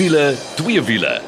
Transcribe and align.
wiele, 0.00 0.34
twee 0.56 0.82
wiele. 0.82 1.20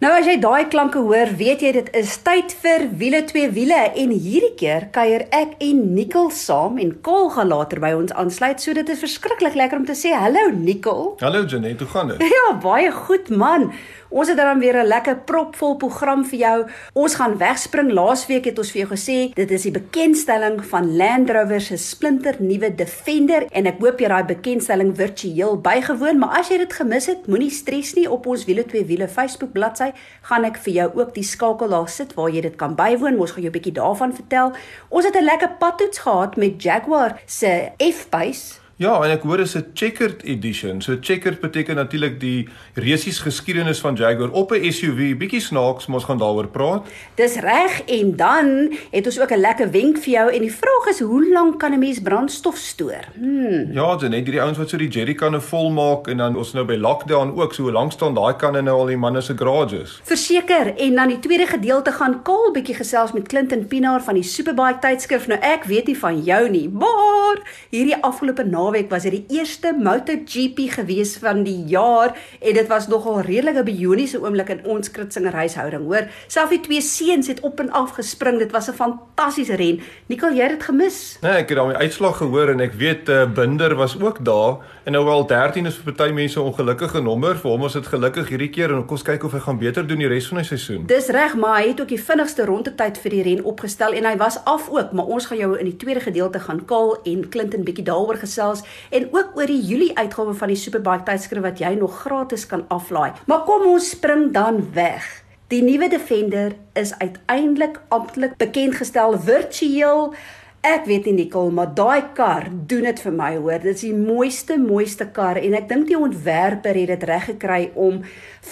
Nou 0.00 0.12
as 0.14 0.24
jy 0.24 0.36
daai 0.40 0.68
klanke 0.70 1.00
hoor, 1.02 1.32
weet 1.36 1.64
jy 1.64 1.72
dit 1.74 1.88
is 1.98 2.12
tyd 2.24 2.54
vir 2.62 2.86
wiele 3.00 3.18
twee 3.28 3.50
wiele 3.52 3.80
en 3.98 4.12
hierdie 4.14 4.52
keer 4.60 4.86
kuier 4.94 5.26
ek 5.34 5.58
en 5.66 5.80
Nikkel 5.96 6.30
saam 6.32 6.78
en 6.80 6.94
Kol 7.04 7.28
gaan 7.34 7.50
later 7.50 7.82
by 7.82 7.90
ons 7.98 8.14
aansluit. 8.14 8.62
So 8.62 8.72
dit 8.78 8.94
is 8.94 9.02
verskriklik 9.02 9.58
lekker 9.58 9.82
om 9.82 9.88
te 9.90 9.98
sê 9.98 10.14
hallo 10.14 10.46
Nikkel. 10.54 11.16
Hallo 11.20 11.42
Janet, 11.42 11.82
hoe 11.82 11.90
gaan 11.96 12.14
dit? 12.14 12.22
Ja, 12.36 12.46
baie 12.62 12.94
goed 12.94 13.28
man. 13.34 13.72
Ons 14.10 14.28
het 14.28 14.36
dan 14.36 14.58
weer 14.58 14.76
'n 14.76 14.86
lekker 14.86 15.16
propvol 15.16 15.76
program 15.76 16.24
vir 16.24 16.38
jou. 16.38 16.66
Ons 16.92 17.14
gaan 17.14 17.36
wegspring. 17.38 17.92
Laasweek 17.92 18.44
het 18.44 18.58
ons 18.58 18.70
vir 18.72 18.80
jou 18.80 18.90
gesê 18.90 19.34
dit 19.34 19.50
is 19.50 19.62
die 19.62 19.70
bekendstelling 19.70 20.64
van 20.64 20.96
Land 20.96 21.30
Rover 21.30 21.60
se 21.60 21.76
splinter 21.76 22.34
nuwe 22.38 22.74
Defender 22.74 23.46
en 23.50 23.66
ek 23.66 23.78
hoop 23.78 24.00
jy 24.00 24.08
daai 24.08 24.24
bekendstelling 24.24 24.96
virtueel 24.96 25.60
bygewoon, 25.60 26.18
maar 26.18 26.38
as 26.38 26.48
jy 26.48 26.58
dit 26.58 26.72
gemis 26.72 27.06
het, 27.06 27.26
moenie 27.26 27.50
stres 27.50 27.94
nie 27.94 28.10
op 28.10 28.26
ons 28.26 28.44
wiele 28.44 28.66
twee 28.66 28.84
wiele 28.84 29.08
Facebook 29.08 29.52
bladsy 29.52 29.92
gaan 30.22 30.44
ek 30.44 30.56
vir 30.56 30.72
jou 30.72 30.90
ook 30.94 31.14
die 31.14 31.22
skakel 31.22 31.68
daar 31.68 31.88
sit 31.88 32.14
waar 32.14 32.30
jy 32.30 32.40
dit 32.40 32.56
kan 32.56 32.74
bywoon. 32.74 33.20
Ons 33.20 33.30
gaan 33.30 33.42
jou 33.42 33.52
'n 33.52 33.58
bietjie 33.58 33.72
daarvan 33.72 34.12
vertel. 34.12 34.52
Ons 34.88 35.04
het 35.04 35.16
'n 35.16 35.24
lekker 35.24 35.50
padtoets 35.58 35.98
gehad 35.98 36.36
met 36.36 36.62
Jaguar 36.62 37.20
se 37.26 37.70
F-Pace 37.78 38.60
Ja, 38.80 38.94
en 39.04 39.10
ek 39.12 39.26
hoor 39.28 39.42
is 39.44 39.56
'n 39.56 39.64
checkered 39.74 40.22
edition. 40.24 40.80
So 40.80 40.96
checkered 41.00 41.40
beteken 41.40 41.74
natuurlik 41.76 42.20
die 42.20 42.48
resies 42.74 43.18
geskiedenis 43.18 43.80
van 43.80 43.94
Jaguar 43.94 44.30
op 44.30 44.52
'n 44.52 44.72
SUV. 44.72 45.16
Bietjie 45.16 45.40
snaaks, 45.40 45.86
maar 45.86 45.96
ons 45.96 46.04
gaan 46.04 46.18
daaroor 46.18 46.48
praat. 46.48 46.86
Dis 47.14 47.36
reg 47.36 47.82
en 47.84 48.16
dan 48.16 48.72
het 48.90 49.06
ons 49.06 49.20
ook 49.20 49.32
'n 49.32 49.40
lekker 49.40 49.70
wenk 49.70 49.98
vir 49.98 50.12
jou 50.12 50.32
en 50.32 50.40
die 50.40 50.52
vraag 50.52 50.86
is 50.88 51.00
hoe 51.00 51.32
lank 51.32 51.58
kan 51.58 51.72
'n 51.72 51.78
mens 51.78 52.00
brandstof 52.00 52.56
stoor? 52.56 53.04
Hmm. 53.14 53.72
Ja, 53.72 53.96
dit 53.96 54.10
net 54.10 54.24
hierdie 54.24 54.42
ouens 54.42 54.58
wat 54.58 54.68
so 54.68 54.76
die 54.76 54.88
jerrykanne 54.88 55.40
vol 55.40 55.70
maak 55.70 56.08
en 56.08 56.16
dan 56.16 56.36
ons 56.36 56.52
nou 56.52 56.64
by 56.64 56.76
lockdown 56.76 57.32
ook 57.36 57.54
so 57.54 57.70
lank 57.70 57.92
staan 57.92 58.14
daai 58.14 58.36
kanne 58.36 58.62
nou 58.62 58.78
al 58.78 58.86
die 58.86 58.96
manne 58.96 59.20
se 59.20 59.34
garages. 59.36 60.00
Verseker 60.02 60.76
en 60.76 60.94
dan 60.94 61.08
die 61.08 61.18
tweede 61.18 61.46
gedeelte 61.46 61.92
gaan 61.92 62.22
Kaal 62.22 62.50
bietjie 62.52 62.74
gesels 62.74 63.12
met 63.12 63.28
Clinton 63.28 63.66
Pinaar 63.66 64.02
van 64.02 64.14
die 64.14 64.22
Superbike 64.22 64.78
tydskrif. 64.80 65.26
Nou 65.26 65.40
ek 65.40 65.64
weet 65.64 65.86
nie 65.86 65.98
van 65.98 66.22
jou 66.22 66.48
nie, 66.48 66.68
maar 66.68 67.36
hierdie 67.70 68.02
afgelope 68.02 68.44
naweek 68.44 68.69
naweek 68.70 68.90
was 68.90 69.02
dit 69.02 69.16
die 69.16 69.38
eerste 69.40 69.72
MotoGP 69.74 70.68
gewees 70.76 71.16
van 71.18 71.42
die 71.42 71.58
jaar 71.70 72.14
en 72.38 72.54
dit 72.54 72.68
was 72.70 72.86
nogal 72.88 73.20
redelike 73.26 73.64
bioniese 73.66 74.20
oomblik 74.22 74.52
in 74.54 74.60
ons 74.70 74.90
Kritzinger 74.94 75.34
huishouding, 75.34 75.88
hoor. 75.90 76.06
Selfs 76.30 76.54
die 76.54 76.60
twee 76.62 76.82
seuns 76.84 77.30
het 77.30 77.40
op 77.46 77.58
en 77.62 77.72
af 77.74 77.96
gespring. 77.98 78.38
Dit 78.38 78.52
was 78.52 78.68
'n 78.70 78.78
fantastiese 78.78 79.56
ren. 79.56 79.80
Nikkel, 80.06 80.34
jy 80.34 80.42
het 80.42 80.58
dit 80.58 80.62
gemis? 80.62 81.18
Nee, 81.22 81.32
ek 81.32 81.48
het 81.48 81.58
daai 81.58 81.74
uitslag 81.74 82.16
gehoor 82.16 82.48
en 82.50 82.60
ek 82.60 82.72
weet 82.72 83.08
uh, 83.08 83.26
Binder 83.26 83.74
was 83.74 84.00
ook 84.00 84.24
daar 84.24 84.58
en 84.84 84.92
nou 84.92 85.08
al 85.08 85.26
13 85.26 85.66
is 85.66 85.74
vir 85.74 85.92
party 85.92 86.12
mense 86.12 86.38
'n 86.38 86.42
ongelukkige 86.42 87.00
nommer. 87.00 87.36
Vir 87.36 87.50
hom 87.50 87.60
was 87.60 87.72
dit 87.72 87.86
gelukkig 87.86 88.28
hierdie 88.28 88.50
keer 88.50 88.70
en 88.70 88.84
ons 88.88 89.02
kyk 89.02 89.24
of 89.24 89.32
hy 89.32 89.38
gaan 89.38 89.58
beter 89.58 89.86
doen 89.86 89.98
die 89.98 90.08
res 90.08 90.28
van 90.28 90.38
die 90.38 90.46
seisoen. 90.46 90.86
Dis 90.86 91.08
reg, 91.08 91.34
maar 91.34 91.62
hy 91.62 91.68
het 91.68 91.80
ook 91.80 91.88
die 91.88 92.02
vinnigste 92.02 92.44
rondetyd 92.44 92.98
vir 92.98 93.10
die 93.10 93.22
ren 93.22 93.44
opgestel 93.44 93.92
en 93.92 94.04
hy 94.04 94.16
was 94.16 94.38
af 94.44 94.68
ook, 94.70 94.92
maar 94.92 95.04
ons 95.04 95.26
gaan 95.26 95.38
jou 95.38 95.58
in 95.58 95.64
die 95.64 95.76
tweede 95.76 96.00
gedeelte 96.00 96.40
gaan 96.40 96.64
kaal 96.64 96.96
en 97.04 97.28
Clinton 97.28 97.64
bietjie 97.64 97.84
daaroor 97.84 98.16
gesels 98.16 98.59
gesels 98.60 98.90
en 98.90 99.08
ook 99.12 99.36
oor 99.36 99.46
die 99.46 99.60
Julie 99.60 99.96
uitgawe 99.96 100.34
van 100.34 100.48
die 100.48 100.58
Superbike 100.58 101.04
tydskrif 101.04 101.42
wat 101.42 101.60
jy 101.60 101.74
nog 101.78 102.00
gratis 102.04 102.46
kan 102.46 102.64
aflaai. 102.68 103.12
Maar 103.26 103.44
kom 103.44 103.66
ons 103.66 103.90
spring 103.90 104.32
dan 104.32 104.72
weg. 104.74 105.24
Die 105.48 105.62
nuwe 105.62 105.88
Defender 105.88 106.54
is 106.74 106.94
uiteindelik 106.98 107.80
amptelik 107.88 108.36
bekend 108.36 108.74
gestel 108.74 109.18
virtueel. 109.18 110.14
Ek 110.60 110.84
weet 110.84 111.06
nie 111.06 111.24
Nicole, 111.24 111.50
maar 111.50 111.72
daai 111.74 112.12
kar 112.14 112.50
doen 112.68 112.84
dit 112.84 113.00
vir 113.00 113.12
my 113.12 113.30
hoor. 113.36 113.62
Dit 113.62 113.78
is 113.78 113.86
die 113.86 113.94
mooiste 113.96 114.58
mooiste 114.60 115.06
kar 115.10 115.40
en 115.40 115.56
ek 115.56 115.68
dink 115.68 115.88
die 115.88 115.98
ontwerper 115.98 116.76
het 116.76 116.92
dit 116.92 117.06
reg 117.08 117.24
gekry 117.32 117.70
om 117.74 118.02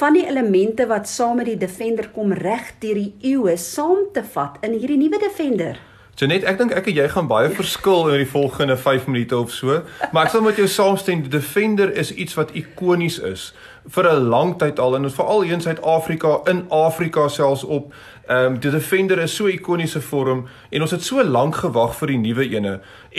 van 0.00 0.16
die 0.16 0.24
elemente 0.26 0.88
wat 0.88 1.08
saam 1.08 1.36
met 1.36 1.52
die 1.52 1.60
Defender 1.60 2.08
kom 2.14 2.32
reg 2.32 2.72
deur 2.80 2.96
die 2.96 3.34
eeue 3.34 3.56
saam 3.60 4.08
te 4.14 4.24
vat 4.24 4.58
in 4.64 4.78
hierdie 4.80 4.98
nuwe 4.98 5.20
Defender. 5.20 5.78
Janet, 6.18 6.42
ek 6.50 6.56
dink 6.58 6.72
ek 6.74 6.88
en 6.90 6.96
jy 6.96 7.04
gaan 7.12 7.28
baie 7.30 7.50
verskil 7.54 8.08
in 8.10 8.24
die 8.24 8.26
volgende 8.26 8.74
5 8.74 9.04
minute 9.06 9.36
of 9.38 9.52
so, 9.54 9.76
maar 10.10 10.26
ek 10.26 10.32
sal 10.32 10.42
met 10.42 10.56
jou 10.58 10.66
saamstem, 10.66 11.20
die 11.22 11.30
Defender 11.30 11.92
is 11.94 12.10
iets 12.10 12.34
wat 12.34 12.50
ikonies 12.58 13.20
is 13.22 13.52
vir 13.94 14.04
'n 14.10 14.26
lang 14.26 14.58
tyd 14.58 14.82
al 14.82 14.96
en 14.96 15.10
veral 15.10 15.46
hier 15.46 15.54
in 15.54 15.62
Suid-Afrika, 15.62 16.40
in 16.50 16.66
Afrika 16.70 17.28
selfs 17.28 17.62
op 17.64 17.94
Ehm 18.28 18.44
um, 18.44 18.60
die 18.60 18.70
Defender 18.70 19.18
is 19.18 19.34
so 19.36 19.48
ikoniese 19.48 20.00
vorm 20.04 20.42
en 20.68 20.82
ons 20.84 20.90
het 20.92 21.04
so 21.04 21.22
lank 21.24 21.54
gewag 21.62 21.94
vir 21.96 22.10
die 22.12 22.18
nuwe 22.20 22.44
ene. 22.52 22.74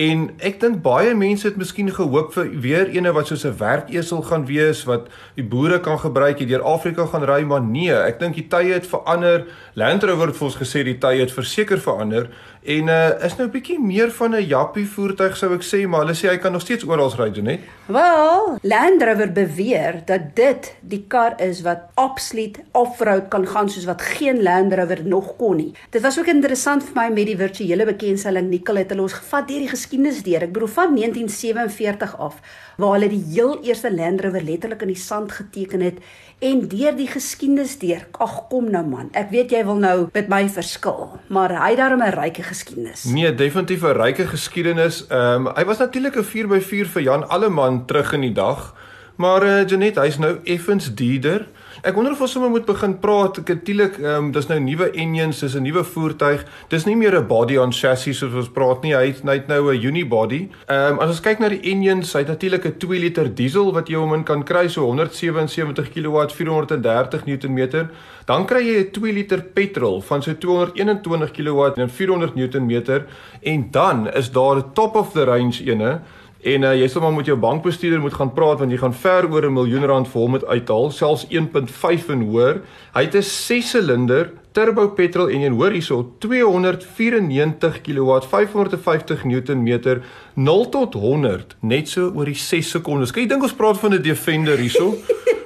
En 0.06 0.28
ek 0.46 0.60
dink 0.62 0.84
baie 0.86 1.16
mense 1.18 1.48
het 1.48 1.56
miskien 1.58 1.90
gehoop 1.90 2.36
vir 2.36 2.52
weer 2.62 2.92
ene 2.94 3.10
wat 3.18 3.32
soos 3.32 3.46
'n 3.50 3.58
werkesel 3.58 4.22
gaan 4.22 4.46
wees 4.46 4.84
wat 4.86 5.08
die 5.34 5.44
boere 5.44 5.80
kan 5.80 5.98
gebruik 5.98 6.38
hier 6.38 6.48
deur 6.48 6.62
Afrika 6.62 7.08
gaan 7.10 7.26
ry, 7.26 7.42
maar 7.42 7.62
nee, 7.62 7.90
ek 7.90 8.20
dink 8.20 8.36
die 8.36 8.48
tye 8.48 8.74
het 8.74 8.86
verander. 8.86 9.48
Land 9.74 10.04
Rover 10.04 10.28
het 10.28 10.38
vir 10.38 10.46
ons 10.46 10.62
gesê 10.62 10.84
die 10.84 11.00
tye 11.02 11.26
het 11.26 11.34
verseker 11.34 11.80
verander 11.80 12.30
en 12.64 12.88
uh 12.88 13.24
is 13.26 13.36
nou 13.36 13.48
'n 13.48 13.52
bietjie 13.52 13.80
meer 13.80 14.12
van 14.12 14.36
'n 14.36 14.48
jappie 14.48 14.88
voertuig 14.88 15.38
sou 15.38 15.54
ek 15.54 15.64
sê, 15.64 15.88
maar 15.88 16.00
hulle 16.00 16.14
sê 16.14 16.30
hy 16.30 16.38
kan 16.38 16.52
nog 16.52 16.62
steeds 16.62 16.84
oral 16.84 17.12
ry, 17.18 17.32
doen 17.32 17.44
net. 17.44 17.60
Wel, 17.86 18.58
Land 18.62 19.02
Rover 19.02 19.32
beweer 19.32 20.02
dat 20.06 20.36
dit 20.36 20.76
die 20.82 21.06
kar 21.08 21.34
is 21.42 21.62
wat 21.62 21.80
absoluut 21.94 22.60
off-road 22.72 23.28
kan 23.30 23.48
gaan 23.48 23.70
soos 23.70 23.86
wat 23.86 24.02
geen 24.02 24.44
Land 24.44 24.74
Rover 24.74 25.00
nog 25.04 25.36
kon 25.36 25.56
nie. 25.56 25.74
Dit 25.90 26.02
was 26.02 26.20
ook 26.20 26.28
interessant 26.28 26.84
vir 26.84 26.96
my 26.96 27.10
met 27.10 27.26
die 27.26 27.38
virtuele 27.38 27.86
bekendstelling 27.86 28.50
Nicole 28.50 28.80
het 28.80 28.90
hulle 28.90 29.02
ons 29.02 29.14
gevat 29.14 29.48
deur 29.48 29.60
die 29.60 29.74
geskiedenis 29.76 30.24
deur. 30.24 30.44
Ek 30.44 30.54
bedoel 30.54 30.68
van 30.68 30.96
1947 30.96 32.18
af 32.18 32.36
waar 32.78 32.92
hulle 32.92 33.10
die 33.10 33.24
heel 33.34 33.60
eerste 33.64 33.96
Land 33.96 34.22
Rover 34.22 34.44
letterlik 34.44 34.82
in 34.82 34.94
die 34.94 34.96
sand 34.96 35.32
geteken 35.32 35.82
het 35.82 35.98
en 36.40 36.68
deur 36.72 36.96
die 36.96 37.08
geskiedenis 37.08 37.78
deur. 37.80 38.06
Ag 38.12 38.48
kom 38.52 38.70
nou 38.72 38.86
man. 38.88 39.10
Ek 39.18 39.32
weet 39.34 39.52
jy 39.52 39.64
wil 39.68 39.82
nou 39.82 39.98
met 40.14 40.30
my 40.32 40.46
verskil, 40.50 41.20
maar 41.28 41.52
hy 41.52 41.74
het 41.74 41.82
daarom 41.82 42.04
'n 42.04 42.16
ryke 42.16 42.44
geskiedenis. 42.50 43.04
Nee, 43.04 43.32
definitief 43.36 43.84
'n 43.84 43.96
ryke 44.02 44.28
geskiedenis. 44.28 45.06
Ehm 45.08 45.48
um, 45.48 45.54
hy 45.56 45.66
was 45.66 45.78
natuurlik 45.78 46.18
'n 46.18 46.30
4x4 46.34 46.88
vir 46.96 47.02
Jan 47.02 47.28
Alleman 47.30 47.86
terug 47.86 48.14
in 48.14 48.22
die 48.22 48.36
dag. 48.36 48.74
Maar 49.16 49.44
uh, 49.44 49.68
Janet, 49.68 49.96
hy's 50.00 50.18
nou 50.18 50.38
effens 50.44 50.94
duurder. 50.96 51.48
Ek 51.80 51.96
wonder 51.96 52.12
of 52.12 52.20
ons 52.20 52.34
sommer 52.36 52.50
moet 52.52 52.66
begin 52.68 52.98
praat. 53.00 53.38
Natuurlik, 53.48 54.00
ehm 54.02 54.26
um, 54.26 54.32
dis 54.36 54.50
nou 54.50 54.58
nuwe 54.60 54.90
engines, 55.00 55.40
dis 55.40 55.56
'n 55.56 55.64
nuwe 55.64 55.84
voertuig. 55.84 56.44
Dis 56.68 56.86
nie 56.86 56.96
meer 56.96 57.16
'n 57.16 57.28
body 57.28 57.56
on 57.58 57.72
chassis 57.72 58.18
soos 58.18 58.34
ons 58.34 58.50
praat 58.50 58.84
nie. 58.84 58.94
Hy 58.94 59.06
het 59.08 59.24
net 59.24 59.48
nou 59.48 59.72
'n 59.72 59.82
unibody. 59.82 60.50
Ehm 60.68 60.94
um, 60.94 61.00
as 61.00 61.10
ons 61.10 61.22
kyk 61.22 61.40
na 61.40 61.50
die 61.50 61.62
engines, 61.72 62.14
hy 62.14 62.20
het 62.20 62.28
natuurlik 62.28 62.66
'n 62.66 62.78
2 62.78 63.00
liter 63.00 63.34
diesel 63.34 63.72
wat 63.72 63.88
jy 63.88 63.96
hom 63.96 64.14
in 64.14 64.24
kan 64.24 64.44
kry 64.44 64.68
so 64.68 64.86
177 64.86 65.90
kW, 65.90 66.30
430 66.30 67.26
Nm. 67.26 67.90
Dan 68.26 68.46
kry 68.46 68.62
jy 68.62 68.80
'n 68.84 68.92
2 68.92 69.14
liter 69.14 69.42
petrol 69.42 70.02
van 70.02 70.22
so 70.22 70.34
221 70.34 71.32
kW 71.32 71.80
en 71.80 71.90
400 71.90 72.36
Nm 72.36 73.06
en 73.42 73.68
dan 73.72 74.14
is 74.14 74.32
daar 74.32 74.58
'n 74.58 74.74
top 74.74 74.96
of 74.96 75.14
the 75.14 75.24
range 75.24 75.64
ene 75.64 76.02
En 76.40 76.64
uh, 76.64 76.72
jy 76.80 76.88
sal 76.88 77.04
maar 77.04 77.18
met 77.18 77.28
jou 77.28 77.36
bankbestuurder 77.36 78.00
moet 78.00 78.16
gaan 78.16 78.30
praat 78.32 78.62
want 78.62 78.72
jy 78.72 78.78
gaan 78.80 78.94
ver 78.96 79.28
oor 79.28 79.46
'n 79.46 79.54
miljoen 79.54 79.86
rand 79.86 80.08
vir 80.08 80.22
hom 80.22 80.38
uithaal, 80.40 80.92
selfs 80.92 81.26
1.5 81.28 82.10
en 82.10 82.22
hoër. 82.22 82.62
Hy 82.96 83.04
het 83.04 83.16
'n 83.16 83.28
6-silinder 83.28 84.32
turbo 84.52 84.88
petrol 84.96 85.30
enjin, 85.30 85.54
hoor 85.54 85.72
hierso, 85.72 86.16
294 86.20 87.82
kW, 87.82 88.22
550 88.24 89.24
Nm, 89.26 90.02
0 90.34 90.70
tot 90.70 90.94
100 90.94 91.56
net 91.60 91.88
so 91.88 92.12
oor 92.16 92.26
die 92.26 92.36
6 92.36 92.70
sekondes. 92.70 93.12
Kyk, 93.12 93.24
jy 93.24 93.30
dink 93.30 93.44
ons 93.44 93.54
praat 93.54 93.78
van 93.78 93.94
'n 93.94 94.02
Defender 94.02 94.58
hierso? 94.58 94.96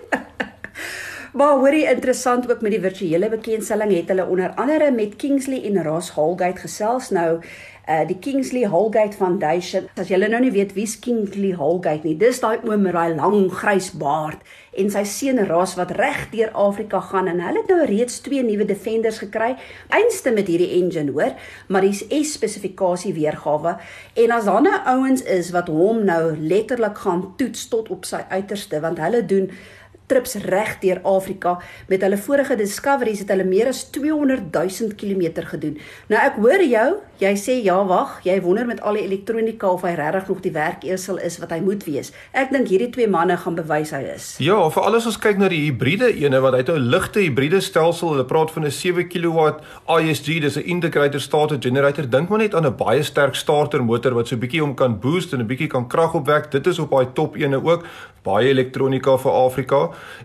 Maar 1.34 1.58
hoorie 1.58 1.90
interessant 1.90 2.52
ook 2.52 2.62
met 2.62 2.72
die 2.72 2.80
virtuele 2.80 3.30
bekendstelling 3.30 3.96
het 3.96 4.08
hulle 4.08 4.26
onder 4.26 4.52
andere 4.54 4.92
met 4.92 5.16
Kingsley 5.16 5.64
en 5.66 5.84
Ross 5.84 6.12
Holgate 6.14 6.62
gesels 6.62 7.10
nou 7.10 7.42
uh 7.88 8.08
die 8.08 8.20
Kingsley 8.20 8.64
Holgate 8.66 9.18
Foundation. 9.18 9.90
As 10.00 10.08
julle 10.08 10.30
nou 10.32 10.40
nie 10.44 10.54
weet 10.56 10.72
wie's 10.78 10.96
Kingsley 11.04 11.52
Holgate 11.58 12.08
nie, 12.08 12.16
dis 12.16 12.40
daai 12.40 12.62
oom 12.64 12.86
met 12.86 12.96
daai 12.96 13.16
lang 13.18 13.50
grys 13.52 13.92
baard 14.00 14.40
en 14.80 14.90
sy 14.90 15.04
seun 15.06 15.44
Ross 15.50 15.76
wat 15.78 15.92
reg 16.00 16.30
deur 16.32 16.50
Afrika 16.58 17.02
gaan 17.12 17.28
en 17.30 17.44
hulle 17.44 17.62
het 17.62 17.70
nou 17.70 17.84
reeds 17.90 18.22
twee 18.26 18.42
nuwe 18.46 18.66
Defenders 18.66 19.20
gekry. 19.22 19.52
Einste 19.94 20.32
met 20.34 20.50
hierdie 20.50 20.72
engine 20.80 21.14
hoor, 21.14 21.36
maar 21.68 21.86
dis 21.86 22.06
S 22.08 22.34
spesifikasie 22.40 23.14
weergawe 23.14 23.76
en 24.24 24.34
as 24.34 24.48
daar 24.50 24.64
nou 24.64 24.80
ouens 24.96 25.28
is 25.28 25.52
wat 25.54 25.70
hom 25.70 26.06
nou 26.08 26.34
letterlik 26.40 27.04
gaan 27.04 27.34
toets 27.38 27.68
tot 27.70 27.92
op 27.94 28.08
sy 28.08 28.24
uiterste 28.32 28.80
want 28.82 29.04
hulle 29.04 29.26
doen 29.28 29.52
trips 30.14 30.36
reg 30.44 30.78
deur 30.82 31.02
Afrika. 31.08 31.58
Met 31.88 32.04
hulle 32.06 32.18
vorige 32.18 32.56
discoveries 32.60 33.24
het 33.24 33.32
hulle 33.34 33.48
meer 33.48 33.72
as 33.72 33.86
200 33.96 34.50
000 34.54 34.98
km 35.00 35.46
gedoen. 35.54 35.78
Nou 36.12 36.20
ek 36.22 36.40
hoor 36.44 36.64
jou, 36.66 36.90
jy 37.22 37.34
sê 37.38 37.56
ja, 37.64 37.76
wag, 37.86 38.20
jy 38.26 38.40
wonder 38.42 38.66
met 38.66 38.82
al 38.82 38.98
die 38.98 39.04
elektronika 39.06 39.70
of 39.70 39.84
hy 39.86 39.94
regtig 40.00 40.30
nog 40.32 40.42
die 40.42 40.54
werkesel 40.56 41.20
is 41.22 41.38
wat 41.42 41.52
hy 41.54 41.60
moet 41.64 41.84
wees. 41.86 42.12
Ek 42.34 42.52
dink 42.54 42.72
hierdie 42.72 42.90
twee 42.94 43.08
manne 43.08 43.38
gaan 43.38 43.58
bewys 43.60 43.94
hy 43.94 44.02
is. 44.16 44.30
Ja, 44.44 44.58
veral 44.74 44.98
as 44.98 45.06
ons 45.10 45.20
kyk 45.22 45.38
na 45.42 45.50
die 45.52 45.62
hibriede 45.68 46.10
ene 46.10 46.42
want 46.44 46.58
hy 46.58 46.64
het 46.64 46.72
'n 46.74 46.90
ligte 46.90 47.20
hibriede 47.20 47.62
stelsel. 47.62 48.14
Hulle 48.14 48.26
praat 48.26 48.52
van 48.52 48.66
'n 48.66 48.72
7 48.72 49.08
kW 49.10 49.62
ISG, 49.88 50.42
dis 50.42 50.58
'n 50.58 50.66
integrated 50.66 51.22
starter 51.22 51.58
generator. 51.62 52.10
Dink 52.10 52.30
maar 52.30 52.40
net 52.40 52.56
aan 52.56 52.66
'n 52.66 52.76
baie 52.76 53.04
sterk 53.04 53.36
starter 53.36 53.84
motor 53.84 54.14
wat 54.14 54.28
so 54.28 54.36
'n 54.36 54.40
bietjie 54.40 54.64
om 54.64 54.74
kan 54.74 55.00
boost 55.00 55.34
en 55.34 55.40
'n 55.40 55.48
bietjie 55.48 55.68
kan 55.68 55.88
krag 55.88 56.14
opwek. 56.14 56.52
Dit 56.52 56.68
is 56.68 56.80
op 56.80 56.90
daai 56.92 57.14
top 57.14 57.36
ene 57.36 57.64
ook 57.64 57.86
baie 58.24 58.50
elektronika 58.54 59.18
vir 59.20 59.36
Afrika 59.36 59.80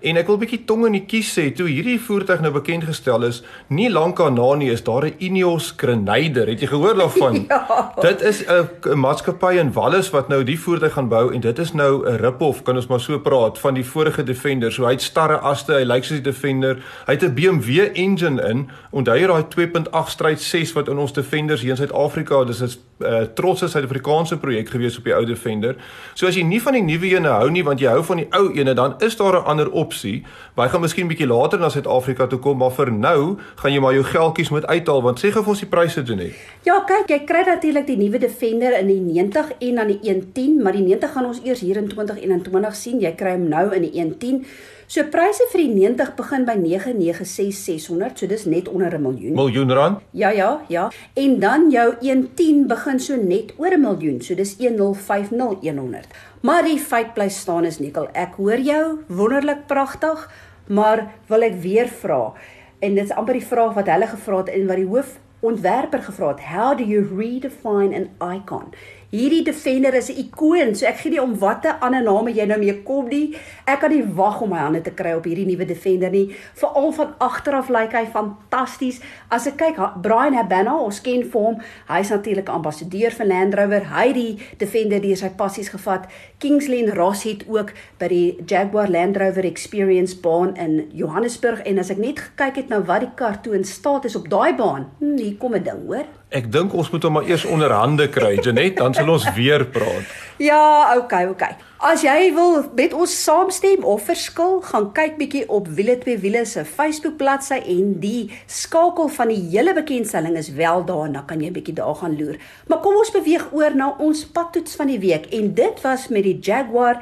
en 0.06 0.20
ek 0.20 0.28
wil 0.30 0.38
bietjie 0.38 0.60
tong 0.68 0.84
in 0.86 0.96
die 0.98 1.04
kies 1.10 1.32
sê 1.34 1.48
toe 1.56 1.66
hierdie 1.66 1.98
voertuig 1.98 2.44
nou 2.44 2.52
bekend 2.54 2.86
gestel 2.86 3.26
is 3.26 3.40
nie 3.74 3.88
lank 3.90 4.20
daarna 4.20 4.54
nie 4.60 4.70
is 4.70 4.84
daar 4.86 5.06
'n 5.06 5.16
Ineos 5.18 5.72
Grenadier 5.76 6.46
het 6.46 6.62
jy 6.62 6.68
gehoor 6.78 6.94
daarvan 7.02 7.44
ja. 7.48 7.92
dit 8.00 8.22
is 8.30 8.44
'n 8.46 8.98
maatskappy 8.98 9.58
in 9.58 9.72
Wallis 9.72 10.10
wat 10.14 10.28
nou 10.28 10.44
die 10.44 10.58
voertuig 10.60 10.92
gaan 10.92 11.08
bou 11.08 11.32
en 11.34 11.40
dit 11.40 11.58
is 11.58 11.72
nou 11.72 12.06
'n 12.06 12.16
rip-off 12.22 12.62
kan 12.62 12.76
ons 12.76 12.86
maar 12.86 13.00
so 13.00 13.18
praat 13.18 13.58
van 13.58 13.74
die 13.74 13.84
vorige 13.84 14.22
Defender 14.22 14.72
so 14.72 14.84
hy 14.84 14.94
het 14.94 15.02
starre 15.02 15.38
aste 15.38 15.72
hy 15.72 15.82
lyk 15.82 16.04
soos 16.04 16.22
die 16.22 16.30
Defender 16.30 16.78
hy 17.06 17.12
het 17.18 17.22
'n 17.22 17.34
BMW 17.34 17.90
engine 17.92 18.48
in 18.48 18.70
onthou 18.90 19.18
jy 19.18 19.26
daai 19.26 19.44
2.8 19.48 20.08
stryd 20.08 20.40
6 20.40 20.72
wat 20.72 20.88
in 20.88 20.98
ons 20.98 21.12
Defenders 21.12 21.60
hier 21.60 21.70
in 21.70 21.76
Suid-Afrika 21.76 22.44
dis 22.44 22.60
is 22.60 22.78
'n 23.00 23.04
uh, 23.04 23.22
trotse 23.34 23.68
Suid-Afrikaanse 23.68 24.36
projek 24.36 24.68
gewees 24.68 24.98
op 24.98 25.04
die 25.04 25.14
ou 25.14 25.24
Defender 25.24 25.76
so 26.14 26.26
as 26.26 26.34
jy 26.34 26.42
nie 26.42 26.62
van 26.62 26.72
die 26.72 26.82
nuwe 26.82 27.06
ene 27.06 27.28
hou 27.28 27.50
nie 27.50 27.64
want 27.64 27.80
jy 27.80 27.88
jy 27.88 27.96
hou 27.96 28.04
van 28.04 28.20
die 28.20 28.28
ou 28.36 28.48
ene, 28.56 28.74
dan 28.76 28.94
is 29.04 29.16
daar 29.16 29.40
'n 29.40 29.44
ander 29.44 29.70
opsie. 29.70 30.24
Hy 30.56 30.68
gaan 30.68 30.80
miskien 30.80 31.08
bietjie 31.08 31.26
later 31.26 31.58
na 31.58 31.68
Suid-Afrika 31.68 32.26
toe 32.26 32.38
kom, 32.38 32.58
maar 32.58 32.70
vir 32.70 32.92
nou 32.92 33.38
gaan 33.56 33.72
jy 33.72 33.80
maar 33.80 33.92
jou 33.92 34.04
geldjies 34.04 34.50
moet 34.50 34.66
uithaal 34.66 35.02
want 35.02 35.18
sê 35.18 35.30
gou 35.30 35.42
vir 35.42 35.48
ons 35.50 35.60
die 35.60 35.68
pryse 35.68 36.02
doen 36.02 36.16
net. 36.16 36.32
Ja, 36.68 36.82
kyk, 36.84 37.06
jy 37.08 37.16
kry 37.24 37.46
natuurlik 37.46 37.86
die 37.88 37.94
nuwe 37.96 38.18
Defender 38.20 38.74
in 38.76 38.90
die 38.90 38.98
90 39.00 39.54
en 39.64 39.78
dan 39.78 39.88
die 39.88 40.02
110, 40.02 40.58
maar 40.60 40.74
die 40.76 40.82
90 40.84 41.12
gaan 41.14 41.28
ons 41.30 41.38
eers 41.40 41.62
hier 41.64 41.78
in 41.80 41.86
2021 41.88 42.74
sien. 42.76 42.98
Jy 43.00 43.12
kry 43.16 43.30
hom 43.38 43.46
nou 43.48 43.62
in 43.72 43.86
die 43.86 43.94
110. 43.94 44.42
So 44.84 45.06
pryse 45.08 45.46
vir 45.54 45.62
die 45.62 45.70
90 45.86 46.10
begin 46.18 46.42
by 46.44 46.58
996600, 46.60 48.20
so 48.20 48.28
dis 48.28 48.44
net 48.44 48.68
onder 48.68 48.92
'n 48.98 49.00
miljoen. 49.00 49.32
Miljoen 49.38 49.72
rand? 49.72 50.02
Ja, 50.12 50.28
ja, 50.28 50.60
ja. 50.68 50.90
En 51.14 51.40
dan 51.40 51.70
jou 51.70 51.94
110 52.00 52.66
begin 52.66 53.00
so 53.00 53.16
net 53.16 53.54
oor 53.56 53.72
'n 53.72 53.80
miljoen, 53.80 54.20
so 54.20 54.34
dis 54.34 54.56
1050100. 54.58 56.06
Maar 56.42 56.62
die 56.64 56.78
feit 56.78 57.14
bly 57.14 57.28
staan 57.28 57.64
is 57.64 57.78
nikkel. 57.78 58.08
Ek 58.12 58.34
hoor 58.36 58.58
jou, 58.58 58.98
wonderlik 59.08 59.66
pragtig, 59.66 60.28
maar 60.66 61.08
wil 61.28 61.42
ek 61.42 61.54
weer 61.62 61.88
vra. 61.88 62.32
En 62.78 62.94
dit 62.94 63.04
is 63.04 63.16
amper 63.16 63.34
die 63.34 63.46
vraag 63.46 63.74
wat 63.74 63.88
hulle 63.88 64.06
gevra 64.06 64.36
het 64.36 64.48
en 64.48 64.66
wat 64.66 64.76
die 64.76 64.86
hoof 64.86 65.18
ontwerper 65.40 66.02
gevra 66.02 66.28
het. 66.28 66.40
How 66.40 66.76
do 66.76 66.84
you 66.84 67.16
redefine 67.16 67.94
an 67.94 68.34
icon? 68.34 68.72
Hierdie 69.08 69.42
Defender 69.42 69.94
is 69.94 70.10
'n 70.10 70.20
ikoon, 70.20 70.74
so 70.76 70.84
ek 70.84 70.98
gee 71.00 71.10
nie 71.10 71.22
om 71.22 71.38
watter 71.40 71.78
ander 71.80 72.02
name 72.02 72.30
jy 72.30 72.44
nou 72.44 72.58
mee 72.58 72.82
kom 72.84 73.08
nie. 73.08 73.34
Ek 73.64 73.80
kan 73.80 73.90
nie 73.90 74.02
wag 74.04 74.42
om 74.42 74.50
my 74.50 74.58
hande 74.58 74.82
te 74.82 74.90
kry 74.90 75.14
op 75.16 75.24
hierdie 75.24 75.46
nuwe 75.46 75.64
Defender 75.64 76.10
nie. 76.10 76.36
Veral 76.54 76.92
van 76.92 77.14
agteraf 77.18 77.70
lyk 77.70 77.92
hy 77.92 78.04
fantasties. 78.04 79.00
As 79.30 79.46
ek 79.46 79.56
kyk, 79.56 80.02
Brian 80.02 80.34
Habana, 80.34 80.76
ons 80.76 81.00
ken 81.00 81.24
vir 81.24 81.40
hom. 81.40 81.56
Hy's 81.88 82.10
natuurlik 82.10 82.48
ambassadeur 82.48 83.10
vir 83.10 83.26
Land 83.26 83.54
Rover. 83.54 83.88
Hy 83.96 84.06
het 84.06 84.14
die 84.14 84.38
Defender 84.58 85.00
deur 85.00 85.16
sy 85.16 85.30
passies 85.30 85.72
gevat. 85.72 86.04
Kingsley 86.38 86.84
Ross 86.92 87.24
het 87.24 87.48
ook 87.48 87.72
by 87.98 88.08
die 88.08 88.36
Jaguar 88.46 88.90
Land 88.90 89.16
Rover 89.16 89.44
Experience 89.44 90.20
baan 90.20 90.54
in 90.56 90.90
Johannesburg 90.92 91.64
en 91.64 91.78
as 91.78 91.90
ek 91.90 91.96
net 91.96 92.18
gekyk 92.18 92.56
het 92.56 92.68
nou 92.68 92.84
wat 92.84 93.00
die 93.00 93.14
kar 93.16 93.40
toe 93.40 93.54
in 93.54 93.64
staat 93.64 94.04
is 94.04 94.16
op 94.16 94.28
daai 94.28 94.52
baan. 94.52 94.90
Hm, 94.98 95.16
hier 95.16 95.36
kom 95.36 95.54
'n 95.54 95.64
ding, 95.64 95.86
hoor. 95.86 96.17
Ek 96.28 96.50
dink 96.52 96.74
ons 96.76 96.90
moet 96.92 97.04
hom 97.06 97.14
maar 97.16 97.24
eers 97.24 97.46
onder 97.48 97.72
hande 97.72 98.04
kry, 98.12 98.34
Janet, 98.44 98.74
dan 98.76 98.92
sal 98.92 99.08
ons 99.08 99.24
weer 99.32 99.62
praat. 99.72 100.10
Ja, 100.36 100.92
okay, 101.00 101.24
okay. 101.24 101.54
As 101.80 102.02
jy 102.04 102.34
wil 102.36 102.66
met 102.76 102.92
ons 102.92 103.14
saamstem 103.16 103.86
of 103.88 104.04
verskil, 104.10 104.58
gaan 104.66 104.90
kyk 104.92 105.16
bietjie 105.16 105.46
op 105.48 105.70
Wiele 105.72 105.94
2 106.02 106.18
Wiele 106.20 106.42
se 106.44 106.66
Facebook 106.68 107.16
bladsy 107.16 107.56
en 107.72 107.94
die 108.02 108.28
skakel 108.44 109.08
van 109.14 109.32
die 109.32 109.40
hele 109.54 109.72
bekendstelling 109.78 110.36
is 110.36 110.50
wel 110.58 110.84
daar 110.84 111.06
en 111.06 111.16
dan 111.16 111.24
kan 111.30 111.40
jy 111.40 111.48
bietjie 111.54 111.78
daar 111.78 111.96
gaan 112.02 112.18
loer. 112.20 112.36
Maar 112.68 112.82
kom 112.84 113.00
ons 113.00 113.14
beweeg 113.14 113.48
oor 113.56 113.78
na 113.78 113.94
ons 113.96 114.26
padtoets 114.28 114.76
van 114.76 114.92
die 114.92 115.00
week 115.00 115.30
en 115.32 115.54
dit 115.56 115.80
was 115.86 116.10
met 116.12 116.28
die 116.28 116.36
Jaguar 116.36 117.00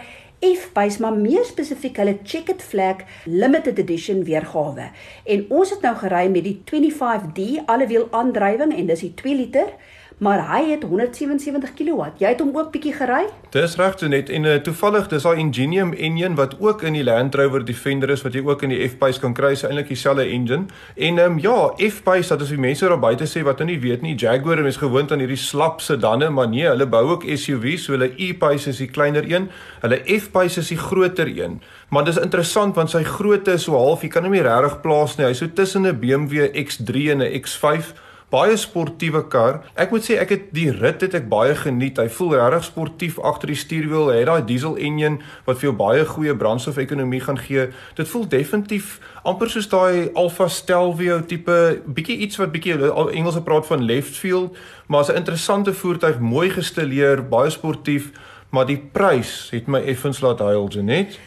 F-Pace 0.54 1.00
maar 1.02 1.16
meer 1.18 1.44
spesifiek 1.44 1.96
hulle 1.98 2.18
Checkered 2.22 2.62
Flag 2.62 3.02
Limited 3.24 3.78
Edition 3.82 4.22
weergawe. 4.24 4.90
En 5.24 5.44
ons 5.48 5.70
het 5.70 5.82
nou 5.82 5.94
gery 5.96 6.26
met 6.30 6.46
die 6.46 6.56
25D 6.70 7.64
allewiel 7.66 8.08
aandrywing 8.10 8.74
en 8.76 8.90
dis 8.90 9.04
die 9.06 9.14
2 9.14 9.34
liter 9.34 9.72
maar 10.18 10.40
hy 10.48 10.70
het 10.70 10.82
177 10.82 11.74
kW. 11.76 12.06
Jy 12.16 12.30
het 12.32 12.40
hom 12.40 12.54
ook 12.56 12.70
bietjie 12.72 12.94
gery? 12.96 13.26
Dis 13.52 13.76
reg 13.76 13.98
so 14.00 14.08
net 14.08 14.30
en 14.32 14.48
uh, 14.48 14.54
toevallig 14.64 15.10
dis 15.12 15.26
daai 15.26 15.42
Ingenium 15.42 15.92
engine 15.92 16.38
wat 16.38 16.54
ook 16.60 16.86
in 16.88 16.96
die 16.96 17.04
Land 17.04 17.36
Rover 17.36 17.64
Defender 17.64 18.10
is 18.14 18.24
wat 18.24 18.32
jy 18.32 18.40
ook 18.46 18.64
in 18.64 18.72
die 18.72 18.80
F-Pace 18.88 19.20
kan 19.20 19.36
kry, 19.36 19.52
is 19.52 19.66
eintlik 19.68 19.90
dieselfde 19.92 20.24
engine. 20.24 20.70
En 20.96 21.20
ehm 21.20 21.36
um, 21.36 21.38
ja, 21.44 21.58
F-Pace, 21.90 22.32
dat 22.32 22.46
is 22.46 22.54
die 22.54 22.60
mense 22.60 22.88
daar 22.88 23.00
buite 23.02 23.28
sê 23.28 23.44
wat 23.44 23.60
nou 23.60 23.68
nie 23.68 23.80
weet 23.82 24.06
nie, 24.06 24.14
Jaguar 24.16 24.64
is 24.64 24.80
gewoond 24.80 25.12
aan 25.12 25.20
hierdie 25.20 25.40
slap 25.40 25.84
sedane, 25.84 26.30
maar 26.32 26.48
nee, 26.48 26.64
hulle 26.64 26.88
bou 26.88 27.04
ook 27.12 27.28
SUV's, 27.28 27.84
so 27.84 27.92
hulle 27.92 28.08
E-Pace 28.16 28.72
is 28.72 28.80
die 28.80 28.88
kleiner 28.88 29.28
een, 29.28 29.50
hulle 29.84 30.00
F-Pace 30.16 30.64
is 30.64 30.72
die 30.72 30.80
groter 30.80 31.28
een. 31.28 31.60
Maar 31.92 32.08
dis 32.08 32.16
interessant 32.18 32.74
want 32.76 32.90
sy 32.90 33.04
grootte 33.04 33.60
is 33.60 33.68
so 33.68 33.76
half, 33.76 34.02
jy 34.02 34.08
kan 34.16 34.24
hom 34.24 34.32
nie 34.32 34.44
regtig 34.44 34.80
plaas 34.80 35.18
nie. 35.18 35.28
Hy's 35.28 35.44
so 35.44 35.52
tussen 35.52 35.86
'n 35.86 36.00
BMW 36.00 36.48
X3 36.64 37.12
en 37.12 37.22
'n 37.22 37.42
X5 37.44 37.92
baie 38.30 38.56
sportiewe 38.58 39.22
kar. 39.30 39.60
Ek 39.78 39.92
moet 39.94 40.02
sê 40.02 40.16
ek 40.18 40.32
het 40.34 40.46
die 40.54 40.68
rit 40.74 41.02
het 41.04 41.14
ek 41.14 41.28
baie 41.30 41.54
geniet. 41.54 42.00
Hy 42.02 42.08
voel 42.10 42.34
regtig 42.34 42.64
sportief 42.66 43.20
agter 43.22 43.52
die 43.52 43.58
stuurwiel. 43.58 44.10
Hy 44.10 44.18
het 44.22 44.30
daai 44.30 44.48
diesel 44.48 44.74
engine 44.82 45.20
wat 45.46 45.60
vir 45.60 45.68
jou 45.68 45.74
baie 45.78 46.06
goeie 46.10 46.34
brandstofekonomie 46.38 47.22
gaan 47.22 47.38
gee. 47.38 47.68
Dit 47.98 48.10
voel 48.10 48.26
definitief 48.32 48.96
amper 49.26 49.50
soos 49.50 49.70
daai 49.70 50.10
Alfa 50.18 50.48
Stelvio 50.50 51.20
tipe, 51.26 51.58
bietjie 51.86 52.18
iets 52.26 52.40
wat 52.42 52.52
bietjie 52.54 52.74
Engelse 52.76 53.42
praat 53.46 53.66
van 53.70 53.86
left 53.86 54.18
field, 54.18 54.56
maar 54.86 55.06
'n 55.06 55.22
interessante 55.22 55.72
voertuig, 55.72 56.18
mooi 56.18 56.50
gestileer, 56.50 57.22
baie 57.22 57.50
sportief, 57.50 58.10
maar 58.50 58.66
die 58.66 58.78
prys 58.92 59.50
het 59.50 59.66
my 59.66 59.80
effens 59.80 60.20
laat 60.20 60.38
huil, 60.38 60.68
Janet. 60.68 61.18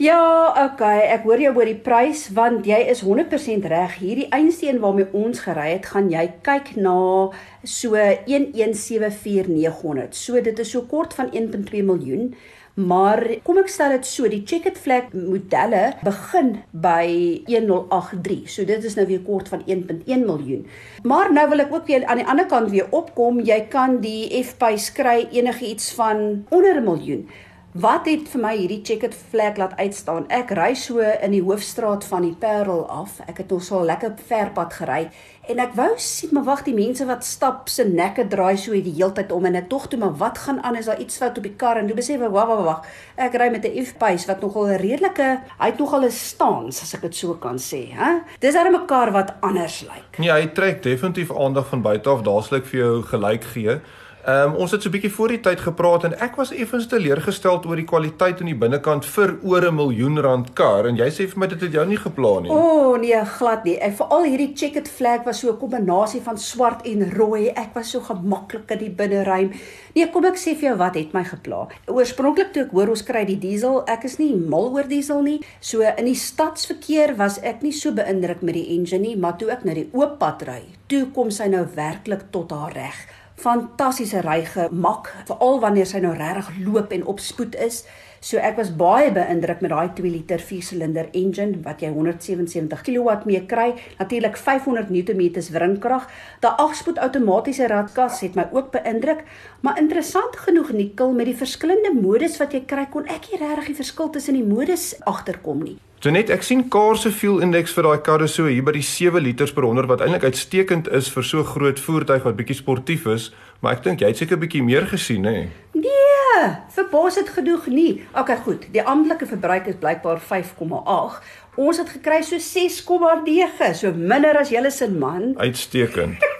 Ja, 0.00 0.48
okay, 0.56 1.02
ek 1.12 1.26
hoor 1.28 1.42
jou 1.44 1.50
oor 1.58 1.68
die 1.68 1.76
prys 1.76 2.22
want 2.32 2.64
jy 2.64 2.78
is 2.88 3.02
100% 3.04 3.66
reg. 3.68 3.98
Hierdie 4.00 4.30
einsteen 4.32 4.78
waarmee 4.80 5.12
ons 5.12 5.42
gery 5.44 5.74
het, 5.74 5.90
gaan 5.92 6.08
jy 6.08 6.22
kyk 6.46 6.70
na 6.80 7.28
so 7.68 7.92
1174900. 8.24 10.16
So 10.16 10.40
dit 10.40 10.56
is 10.64 10.72
so 10.72 10.88
kort 10.88 11.12
van 11.18 11.28
1.2 11.36 11.84
miljoen. 11.84 12.32
Maar 12.80 13.20
kom 13.44 13.60
ek 13.60 13.68
stel 13.68 13.92
dit 13.98 14.08
so, 14.08 14.24
die 14.30 14.40
checkered 14.48 14.80
flag 14.80 15.12
modelle 15.12 15.92
begin 16.06 16.64
by 16.72 17.04
1083. 17.50 18.48
So 18.48 18.64
dit 18.64 18.80
is 18.80 18.96
nou 18.96 19.04
weer 19.04 19.20
kort 19.26 19.52
van 19.52 19.60
1.1 19.68 20.24
miljoen. 20.24 20.64
Maar 21.04 21.28
nou 21.28 21.44
wil 21.52 21.60
ek 21.66 21.76
ook 21.76 21.84
weer 21.92 22.08
aan 22.08 22.24
die 22.24 22.28
ander 22.30 22.48
kant 22.48 22.72
weer 22.72 22.88
opkom, 22.88 23.44
jy 23.44 23.68
kan 23.68 24.00
die 24.00 24.32
F-Pace 24.40 24.96
kry 24.96 25.28
enigiets 25.28 25.92
van 26.00 26.48
onder 26.48 26.80
'n 26.80 26.88
miljoen. 26.88 27.28
Wat 27.70 28.02
het 28.10 28.24
vir 28.26 28.40
my 28.42 28.50
hierdie 28.58 28.80
checkered 28.82 29.14
flag 29.14 29.54
laat 29.60 29.76
uitstaan? 29.78 30.24
Ek 30.34 30.48
ry 30.58 30.72
so 30.74 30.98
in 30.98 31.30
die 31.30 31.42
hoofstraat 31.46 32.02
van 32.02 32.24
die 32.26 32.32
Parel 32.34 32.80
af. 32.90 33.20
Ek 33.30 33.44
het 33.44 33.52
nog 33.54 33.62
so 33.62 33.84
lekker 33.86 34.16
ver 34.26 34.50
pad 34.56 34.74
gery 34.74 35.04
en 35.46 35.62
ek 35.62 35.76
wou 35.78 35.92
sien 36.02 36.32
maar 36.34 36.48
wag 36.48 36.64
die 36.66 36.74
mense 36.74 37.06
wat 37.06 37.22
stap 37.22 37.70
se 37.70 37.86
nekke 37.86 38.24
draai 38.30 38.58
so 38.58 38.74
die 38.74 38.96
hele 38.96 39.14
tyd 39.14 39.30
om 39.30 39.46
en 39.46 39.60
ek 39.60 39.68
tog 39.70 39.86
toe 39.86 40.00
maar 40.02 40.18
wat 40.18 40.42
gaan 40.42 40.58
aan 40.66 40.80
is 40.82 40.90
daar 40.90 40.98
iets 40.98 41.22
fout 41.22 41.38
op 41.38 41.46
die 41.46 41.54
kar 41.62 41.78
en 41.78 41.86
toe 41.86 41.94
besef 41.94 42.26
ek 42.26 42.34
wag 42.34 42.50
wag 42.50 42.64
wag. 42.66 42.90
Ek 43.14 43.38
ry 43.38 43.48
met 43.54 43.64
'n 43.64 43.86
F-Pace 43.86 44.26
wat 44.26 44.42
nogal 44.42 44.66
'n 44.66 44.82
redelike 44.82 45.30
hy 45.60 45.70
het 45.70 45.78
nogal 45.78 46.04
'n 46.06 46.10
stance 46.10 46.82
as 46.82 46.94
ek 46.94 47.02
dit 47.02 47.14
so 47.14 47.34
kan 47.34 47.56
sê, 47.56 47.94
hè. 47.94 48.18
Dis 48.40 48.54
daar 48.54 48.66
'n 48.66 48.86
kar 48.86 49.12
wat 49.12 49.34
anders 49.42 49.82
lyk. 49.82 50.18
Nee, 50.18 50.32
hy 50.32 50.46
trek 50.46 50.82
definitief 50.82 51.30
aandag 51.30 51.68
van 51.68 51.82
buite 51.82 52.10
af. 52.10 52.22
Daarslik 52.22 52.66
vir 52.66 52.80
jou 52.80 53.02
gelyk 53.02 53.44
gee. 53.44 53.80
Ehm 54.20 54.50
um, 54.50 54.54
ons 54.60 54.70
het 54.70 54.82
so 54.82 54.88
'n 54.88 54.92
bietjie 54.92 55.12
voor 55.12 55.28
die 55.28 55.40
tyd 55.40 55.60
gepraat 55.60 56.04
en 56.04 56.18
ek 56.20 56.36
was 56.36 56.50
effens 56.52 56.86
teleurgesteld 56.86 57.66
oor 57.66 57.76
die 57.76 57.88
kwaliteit 57.88 58.40
aan 58.40 58.50
die 58.52 58.54
binnekant 58.54 59.06
vir 59.06 59.38
oor 59.42 59.64
'n 59.64 59.74
miljoen 59.74 60.20
rand 60.20 60.52
kar 60.52 60.86
en 60.86 60.96
jy 60.96 61.08
sê 61.08 61.28
vir 61.28 61.38
my 61.38 61.46
dit 61.46 61.60
het 61.60 61.72
jou 61.72 61.86
nie 61.86 61.96
geplan 61.96 62.42
nie. 62.42 62.50
O 62.50 62.54
oh, 62.54 62.98
nee, 62.98 63.24
glad 63.24 63.64
nie. 63.64 63.78
En 63.78 63.92
veral 63.92 64.24
hierdie 64.24 64.52
checkered 64.54 64.88
flag 64.88 65.24
was 65.24 65.40
so 65.40 65.52
'n 65.52 65.56
kombinasie 65.58 66.20
van 66.20 66.38
swart 66.38 66.86
en 66.86 67.10
rooi. 67.10 67.48
Ek 67.48 67.74
was 67.74 67.90
so 67.90 68.00
gemaklik 68.00 68.70
in 68.70 68.78
die 68.78 68.90
binneruim. 68.90 69.52
Nee, 69.94 70.10
kom 70.10 70.24
ek 70.24 70.36
sê 70.36 70.54
vir 70.54 70.68
jou 70.68 70.76
wat 70.76 70.94
het 70.94 71.12
my 71.12 71.24
gepla. 71.24 71.68
Oorspronklik 71.86 72.52
toe 72.52 72.62
ek 72.62 72.70
hoor 72.70 72.88
ons 72.88 73.02
kry 73.02 73.24
die 73.24 73.38
diesel, 73.38 73.82
ek 73.86 74.04
is 74.04 74.18
nie 74.18 74.36
mal 74.36 74.70
oor 74.72 74.88
diesel 74.88 75.22
nie. 75.22 75.40
So 75.60 75.80
in 75.80 76.04
die 76.04 76.14
stadsverkeer 76.14 77.16
was 77.16 77.38
ek 77.38 77.62
nie 77.62 77.72
so 77.72 77.90
beïndruk 77.92 78.42
met 78.42 78.54
die 78.54 78.76
engine 78.76 79.00
nie, 79.00 79.16
maar 79.16 79.38
toe 79.38 79.50
ek 79.50 79.64
na 79.64 79.74
die 79.74 79.88
oop 79.92 80.18
pad 80.18 80.42
ry, 80.42 80.62
toe 80.88 81.06
kom 81.14 81.30
sy 81.30 81.46
nou 81.46 81.66
werklik 81.74 82.30
tot 82.30 82.50
haar 82.50 82.72
reg 82.72 83.19
fantastiese 83.40 84.20
ry 84.26 84.42
gemak 84.44 85.10
veral 85.28 85.60
wanneer 85.64 85.88
sy 85.88 86.02
nou 86.04 86.12
regtig 86.16 86.52
loop 86.66 86.92
en 86.92 87.06
op 87.08 87.20
spoed 87.24 87.56
is 87.56 87.84
So 88.20 88.36
ek 88.36 88.58
was 88.60 88.68
baie 88.76 89.08
beïndruk 89.16 89.62
met 89.64 89.72
daai 89.72 89.94
2 89.96 90.10
liter 90.12 90.42
4-silinder 90.44 91.06
engine 91.16 91.62
wat 91.64 91.80
jy 91.80 91.88
177 91.94 92.82
kW 92.84 93.14
mee 93.24 93.40
kry. 93.48 93.70
Natuurlik 93.96 94.36
500 94.36 94.92
Nm 94.92 95.40
wrinkrag. 95.56 96.04
Daai 96.44 96.60
8-spoed 96.66 97.00
outomatiese 97.00 97.72
radkas 97.72 98.20
het 98.20 98.36
my 98.36 98.50
ook 98.52 98.74
beïndruk, 98.76 99.24
maar 99.64 99.80
interessant 99.80 100.36
genoeg 100.36 100.76
Nikkel 100.76 101.16
met 101.16 101.32
die 101.32 101.38
verskillende 101.40 101.96
modus 101.96 102.36
wat 102.42 102.52
jy 102.52 102.66
kry, 102.68 102.90
kon 102.92 103.08
ek 103.08 103.32
nie 103.32 103.40
regtig 103.40 103.72
die 103.72 103.80
verskil 103.80 104.12
tussen 104.12 104.36
die 104.36 104.44
modus 104.44 104.92
agterkom 105.08 105.64
nie. 105.64 105.78
Janet, 106.00 106.30
ek 106.32 106.40
sien 106.40 106.62
car 106.72 106.96
se 106.96 107.10
fuel 107.12 107.42
index 107.44 107.74
vir 107.76 107.84
daai 107.84 108.00
karre 108.00 108.24
so 108.32 108.46
hier 108.48 108.64
by 108.64 108.72
die 108.72 108.86
7 108.88 109.20
liters 109.20 109.50
per 109.52 109.66
100 109.68 109.90
wat 109.90 110.00
eintlik 110.00 110.22
uitstekend 110.30 110.86
is 110.96 111.10
vir 111.12 111.26
so 111.28 111.44
groot 111.44 111.82
voertuig 111.84 112.24
wat 112.24 112.38
bietjie 112.38 112.56
sportief 112.56 113.04
is, 113.12 113.26
maar 113.60 113.76
ek 113.76 113.82
dink 113.84 114.00
jy 114.00 114.08
het 114.08 114.22
seker 114.22 114.40
bietjie 114.40 114.62
meer 114.64 114.88
gesien, 114.88 115.28
hè? 115.28 115.44
Nee, 115.76 116.48
verbaas 116.72 117.20
dit 117.20 117.28
genoeg 117.36 117.68
nie. 117.68 117.90
Okay, 118.16 118.38
goed. 118.46 118.64
Die 118.72 118.80
amptelike 118.80 119.28
verbruik 119.28 119.68
is 119.68 119.76
blykbaar 119.84 120.24
5,8. 120.24 121.20
Ons 121.60 121.84
het 121.84 121.92
gekry 121.98 122.22
so 122.24 122.40
6,9, 122.48 123.72
so 123.84 123.92
minder 123.92 124.40
as 124.40 124.56
julle 124.56 124.72
se 124.72 124.88
man. 124.88 125.34
Uitstekend. 125.36 126.24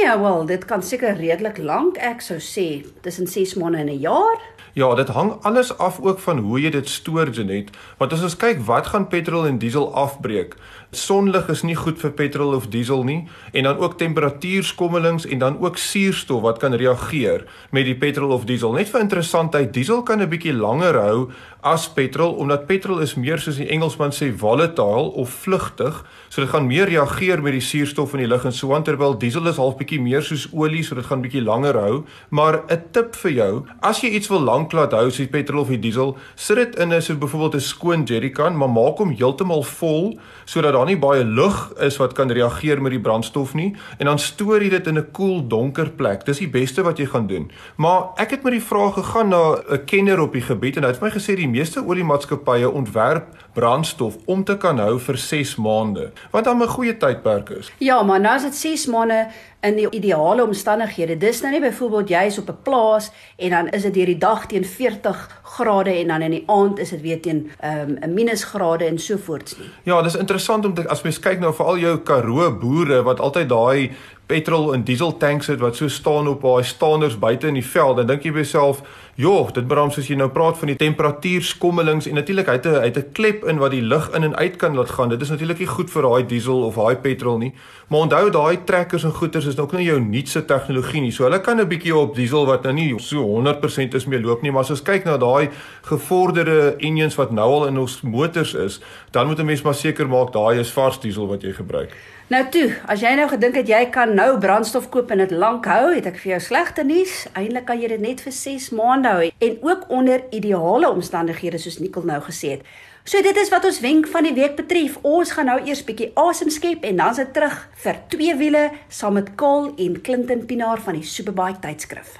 Nee, 0.00 0.18
wel, 0.18 0.46
dit 0.46 0.64
kan 0.64 0.82
seker 0.82 1.16
redelik 1.16 1.58
lank, 1.60 1.98
ek 2.00 2.22
sou 2.24 2.38
sê, 2.40 2.86
tussen 3.04 3.26
6 3.28 3.52
maande 3.60 3.82
en 3.82 3.90
'n 3.92 4.00
jaar. 4.00 4.40
Ja, 4.72 4.94
dit 4.94 5.08
hang 5.08 5.32
alles 5.42 5.78
af 5.78 5.98
ook 6.00 6.18
van 6.18 6.38
hoe 6.38 6.60
jy 6.60 6.70
dit 6.70 6.88
stoor, 6.88 7.30
Janet. 7.30 7.72
Want 7.98 8.12
as 8.12 8.22
ons 8.22 8.36
kyk 8.38 8.60
wat 8.68 8.92
gaan 8.92 9.08
petrol 9.10 9.48
en 9.48 9.58
diesel 9.58 9.88
afbreek. 9.98 10.54
Sonlig 10.94 11.48
is 11.50 11.62
nie 11.66 11.74
goed 11.78 11.98
vir 11.98 12.10
petrol 12.14 12.54
of 12.54 12.68
diesel 12.70 13.02
nie 13.06 13.28
en 13.54 13.66
dan 13.66 13.78
ook 13.78 13.98
temperatuurskommelings 13.98 15.26
en 15.26 15.38
dan 15.38 15.58
ook 15.58 15.78
suurstof 15.78 16.42
wat 16.42 16.58
kan 16.58 16.74
reageer 16.74 17.44
met 17.70 17.84
die 17.86 17.94
petrol 17.98 18.30
of 18.34 18.46
diesel. 18.46 18.72
Net 18.74 18.90
vir 18.90 19.00
interessantheid, 19.00 19.74
diesel 19.74 20.02
kan 20.02 20.22
'n 20.22 20.28
bietjie 20.28 20.54
langer 20.54 20.94
hou 20.94 21.30
as 21.62 21.88
petrol 21.92 22.32
omdat 22.40 22.66
petrol 22.66 23.02
is 23.04 23.14
meer 23.14 23.38
soos 23.38 23.58
die 23.60 23.68
Engelsman 23.68 24.14
sê 24.16 24.30
volatile 24.32 25.12
of 25.20 25.30
vlugtig, 25.44 26.04
so 26.28 26.40
dit 26.40 26.50
gaan 26.50 26.66
meer 26.66 26.88
reageer 26.88 27.42
met 27.42 27.52
die 27.52 27.64
suurstof 27.64 28.14
in 28.16 28.24
die 28.24 28.30
lug 28.30 28.44
en 28.44 28.52
so 28.52 28.74
aan 28.74 28.84
terwyl 28.86 29.18
diesel 29.18 29.46
is 29.50 29.60
half 29.60 29.76
bietjie 29.76 30.00
meer 30.00 30.22
soos 30.22 30.48
olie, 30.52 30.82
so 30.82 30.94
dit 30.94 31.06
gaan 31.06 31.22
bietjie 31.22 31.44
langer 31.44 31.76
hou. 31.76 32.04
Maar 32.30 32.62
'n 32.68 32.82
tip 32.92 33.14
vir 33.16 33.32
jou, 33.32 33.64
as 33.82 34.00
jy 34.00 34.10
iets 34.10 34.28
wil 34.28 34.40
lank 34.60 34.74
laat 34.76 34.92
hou, 34.96 35.08
soos 35.10 35.30
petrol 35.32 35.64
of 35.64 35.72
die 35.72 35.80
diesel, 35.80 36.14
sit 36.36 36.58
dit 36.60 36.76
in 36.82 36.92
'n 36.92 37.02
so 37.02 37.14
byvoorbeeld 37.14 37.54
'n 37.54 37.60
skoon 37.60 38.04
jerrycan, 38.04 38.56
maar 38.56 38.68
maak 38.68 38.98
hom 38.98 39.10
heeltemal 39.10 39.62
vol 39.62 40.18
sodat 40.44 40.72
daar 40.72 40.86
nie 40.86 40.98
baie 40.98 41.24
lug 41.24 41.72
is 41.80 41.96
wat 41.96 42.12
kan 42.12 42.30
reageer 42.30 42.82
met 42.82 42.92
die 42.92 43.00
brandstof 43.00 43.54
nie 43.54 43.74
en 43.98 44.06
dan 44.06 44.18
stoor 44.18 44.62
jy 44.62 44.70
dit 44.70 44.86
in 44.86 44.98
'n 44.98 45.10
koel 45.12 45.28
cool, 45.30 45.48
donker 45.48 45.90
plek. 45.90 46.24
Dis 46.24 46.38
die 46.38 46.48
beste 46.48 46.82
wat 46.82 46.98
jy 46.98 47.06
gaan 47.06 47.26
doen. 47.26 47.50
Maar 47.76 48.02
ek 48.16 48.30
het 48.30 48.42
met 48.42 48.52
die 48.52 48.62
vraag 48.62 48.94
gegaan 48.94 49.28
na 49.28 49.56
'n 49.70 49.84
kenner 49.84 50.20
op 50.20 50.32
die 50.32 50.42
gebied 50.42 50.76
en 50.76 50.82
hy 50.82 50.88
het 50.88 50.98
vir 50.98 51.08
my 51.08 51.14
gesê 51.14 51.36
die 51.36 51.48
meeste 51.48 51.86
oliemaatskappye 51.86 52.70
ontwerp 52.70 53.26
brandstof 53.52 54.16
om 54.24 54.44
te 54.44 54.56
kan 54.56 54.78
hou 54.78 54.98
vir 54.98 55.18
6 55.18 55.56
maande, 55.56 56.10
wat 56.30 56.44
dan 56.44 56.62
'n 56.62 56.68
goeie 56.68 56.96
tydperk 56.96 57.50
is. 57.50 57.72
Ja, 57.78 58.02
maar 58.02 58.20
nou 58.20 58.34
as 58.34 58.42
dit 58.42 58.54
6 58.54 58.86
maande 58.86 59.28
in 59.60 59.76
die 59.76 59.90
ideale 59.90 60.44
omstandighede. 60.44 61.16
Dis 61.16 61.40
nou 61.40 61.52
nie 61.52 61.60
byvoorbeeld 61.60 62.08
jy 62.08 62.22
is 62.26 62.38
op 62.38 62.48
'n 62.48 62.62
plaas 62.62 63.10
en 63.36 63.50
dan 63.50 63.68
is 63.68 63.82
dit 63.82 63.94
deur 63.94 64.06
die 64.06 64.18
dag 64.18 64.46
teen 64.46 64.64
40 64.64 65.40
grade 65.42 65.90
en 65.90 66.08
dan 66.08 66.22
in 66.22 66.30
die 66.30 66.44
aand 66.46 66.78
is 66.78 66.90
dit 66.90 67.00
weer 67.00 67.20
teen 67.20 67.50
ehm, 67.60 67.90
'n 67.90 68.04
um, 68.04 68.14
minusgrade 68.14 68.84
en 68.84 68.98
so 68.98 69.16
voorts 69.16 69.58
nie. 69.58 69.68
Ja, 69.82 70.02
dis 70.02 70.16
interessant 70.16 70.64
om 70.64 70.74
te 70.74 70.88
as 70.88 71.02
mens 71.02 71.18
kyk 71.18 71.40
nou 71.40 71.54
vir 71.54 71.66
al 71.66 71.78
jou 71.78 71.98
Karoo 71.98 72.58
boere 72.58 73.02
wat 73.02 73.20
altyd 73.20 73.48
daai 73.48 73.90
petrol 74.26 74.74
en 74.74 74.84
diesel 74.84 75.16
tanks 75.16 75.46
het 75.46 75.60
wat 75.60 75.76
so 75.76 75.88
staan 75.88 76.28
op 76.28 76.42
daai 76.42 76.64
staanders 76.64 77.18
buite 77.18 77.46
in 77.46 77.54
die 77.54 77.66
veld, 77.66 77.96
dan 77.96 78.06
dink 78.06 78.22
jy 78.22 78.32
by 78.32 78.44
jouself 78.44 78.82
Ja, 79.20 79.42
dit 79.52 79.66
beraam 79.68 79.90
soos 79.92 80.06
jy 80.08 80.14
nou 80.16 80.30
praat 80.32 80.56
van 80.56 80.70
die 80.70 80.78
temperatuurskommelings 80.80 82.06
en 82.08 82.16
natuurlik 82.16 82.46
hy 82.48 82.54
het 82.56 82.66
'n 82.66 82.80
hy 82.80 82.88
het 82.88 82.98
'n 82.98 83.12
klep 83.12 83.44
in 83.44 83.58
wat 83.58 83.70
die 83.70 83.82
lug 83.82 84.08
in 84.16 84.22
en 84.22 84.36
uit 84.36 84.56
kan 84.56 84.74
laat 84.74 84.90
gaan. 84.90 85.08
Dit 85.08 85.20
is 85.20 85.28
natuurlik 85.28 85.58
nie 85.58 85.66
goed 85.66 85.90
vir 85.90 86.02
daai 86.02 86.26
diesel 86.26 86.62
of 86.62 86.74
daai 86.74 86.96
petrol 86.96 87.38
nie. 87.38 87.52
Maar 87.88 88.00
onthou 88.00 88.30
daai 88.30 88.64
trekkers 88.64 89.04
en 89.04 89.12
goeters 89.12 89.46
is 89.46 89.54
nog 89.54 89.72
nie 89.72 89.84
jou 89.84 90.00
nuutste 90.00 90.44
tegnologie 90.44 91.00
nie. 91.00 91.10
So 91.10 91.24
hulle 91.24 91.40
kan 91.40 91.60
'n 91.60 91.68
bietjie 91.68 91.96
op 91.96 92.14
diesel 92.14 92.46
wat 92.46 92.62
nou 92.62 92.72
nie 92.72 92.98
so 92.98 93.22
100% 93.22 93.94
is 93.94 94.06
mee 94.06 94.20
loop 94.20 94.42
nie, 94.42 94.52
maar 94.52 94.62
as 94.62 94.70
ons 94.70 94.82
kyk 94.82 95.04
na 95.04 95.16
daai 95.16 95.50
gevorderde 95.82 96.74
engines 96.78 97.16
wat 97.16 97.30
nou 97.30 97.52
al 97.52 97.66
in 97.66 97.78
ons 97.78 98.00
motors 98.00 98.54
is, 98.54 98.80
dan 99.10 99.26
moet 99.26 99.38
'n 99.38 99.44
mens 99.44 99.62
maar 99.62 99.74
seker 99.74 100.08
maak 100.08 100.32
daai 100.32 100.60
is 100.60 100.70
vars 100.70 101.00
diesel 101.00 101.26
wat 101.26 101.42
jy 101.42 101.52
gebruik. 101.52 101.90
Nou 102.30 102.44
toe, 102.46 102.68
as 102.86 103.00
jy 103.02 103.10
nou 103.18 103.24
gedink 103.26 103.56
het 103.58 103.66
jy 103.66 103.78
kan 103.90 104.12
nou 104.14 104.36
brandstof 104.38 104.84
koop 104.94 105.08
en 105.10 105.18
dit 105.18 105.32
lank 105.34 105.64
hou, 105.66 105.88
het 105.96 106.04
ek 106.06 106.20
vir 106.22 106.36
jou 106.36 106.38
slegte 106.44 106.84
nuus. 106.86 107.24
Eintlik 107.34 107.66
kan 107.66 107.80
jy 107.82 107.88
dit 107.90 108.04
net 108.04 108.22
vir 108.22 108.36
6 108.36 108.68
maande 108.78 109.10
hou 109.10 109.24
en 109.26 109.56
ook 109.66 109.88
onder 109.90 110.22
ideale 110.30 110.92
omstandighede 110.94 111.58
soos 111.58 111.80
Nicole 111.82 112.06
nou 112.06 112.20
gesê 112.28 112.52
het. 112.54 112.62
So 113.02 113.18
dit 113.26 113.34
is 113.42 113.50
wat 113.50 113.66
ons 113.66 113.82
wenk 113.82 114.06
van 114.14 114.30
die 114.30 114.36
week 114.38 114.54
betref. 114.60 115.00
Ons 115.02 115.34
gaan 115.34 115.50
nou 115.50 115.58
eers 115.64 115.82
bietjie 115.82 116.12
asem 116.22 116.54
skep 116.54 116.86
en 116.86 117.02
dan 117.02 117.18
se 117.18 117.26
terug 117.34 117.64
vir 117.82 117.98
twee 118.14 118.38
wiele 118.38 118.68
saam 118.86 119.18
met 119.18 119.34
Kol 119.34 119.72
en 119.74 119.98
Clinton 119.98 120.46
Pinaar 120.46 120.86
van 120.86 121.02
die 121.02 121.08
Superbike 121.16 121.58
tydskrif. 121.66 122.14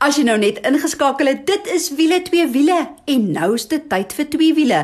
As 0.00 0.16
jy 0.16 0.22
nou 0.24 0.38
net 0.40 0.62
ingeskakel 0.64 1.28
het, 1.28 1.42
dit 1.44 1.66
is 1.74 1.90
wiele 1.92 2.22
twee 2.24 2.46
wiele 2.48 2.76
en 3.12 3.24
nou 3.34 3.50
is 3.58 3.66
dit 3.68 3.82
tyd 3.90 4.14
vir 4.16 4.28
twee 4.32 4.54
wiele. 4.56 4.78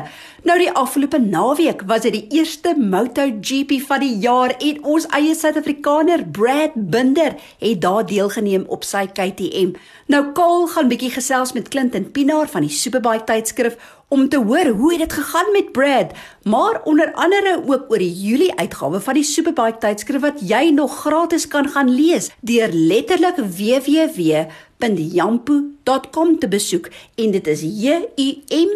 Nou 0.45 0.57
die 0.61 0.69
afgelope 0.69 1.17
naweek 1.17 1.81
was 1.89 2.03
dit 2.05 2.13
die 2.13 2.37
eerste 2.37 2.75
MotoGP 2.77 3.79
van 3.87 4.03
die 4.05 4.11
jaar 4.21 4.53
en 4.61 4.83
ons 4.85 5.07
eie 5.17 5.33
Suid-Afrikaner 5.33 6.21
Brad 6.37 6.77
Binder 6.77 7.33
het 7.57 7.81
daar 7.81 8.05
deelgeneem 8.05 8.67
op 8.69 8.85
sy 8.85 9.07
KTM. 9.09 9.73
Nou 10.05 10.21
Kol 10.37 10.69
gaan 10.75 10.93
bietjie 10.93 11.09
gesels 11.17 11.55
met 11.57 11.73
Clinton 11.73 12.05
Pinaar 12.13 12.53
van 12.53 12.69
die 12.69 12.75
Superbike 12.77 13.25
tydskrif 13.25 13.81
om 14.07 14.29
te 14.29 14.37
hoor 14.37 14.65
hoe 14.65 14.97
dit 14.97 15.13
gegaan 15.13 15.51
met 15.51 15.71
Brad, 15.71 16.11
maar 16.43 16.81
onder 16.83 17.13
andere 17.13 17.63
ook 17.65 17.91
oor 17.91 17.97
die 17.97 18.13
Julie 18.13 18.55
uitgawe 18.55 19.01
van 19.01 19.13
die 19.13 19.23
Superbike 19.23 19.77
tydskrif 19.83 20.21
wat 20.21 20.39
jy 20.39 20.69
nog 20.69 20.99
gratis 20.99 21.47
kan 21.47 21.69
gaan 21.69 21.89
lees 21.89 22.31
deur 22.41 22.69
letterlik 22.71 23.35
www 23.35 24.47
www.jampu.com 24.77 26.39
te 26.39 26.47
besoek. 26.47 26.89
En 27.15 27.31
dit 27.31 27.47
is 27.47 27.61
J 27.61 28.05
U 28.15 28.27
M 28.47 28.69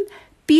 P 0.45 0.51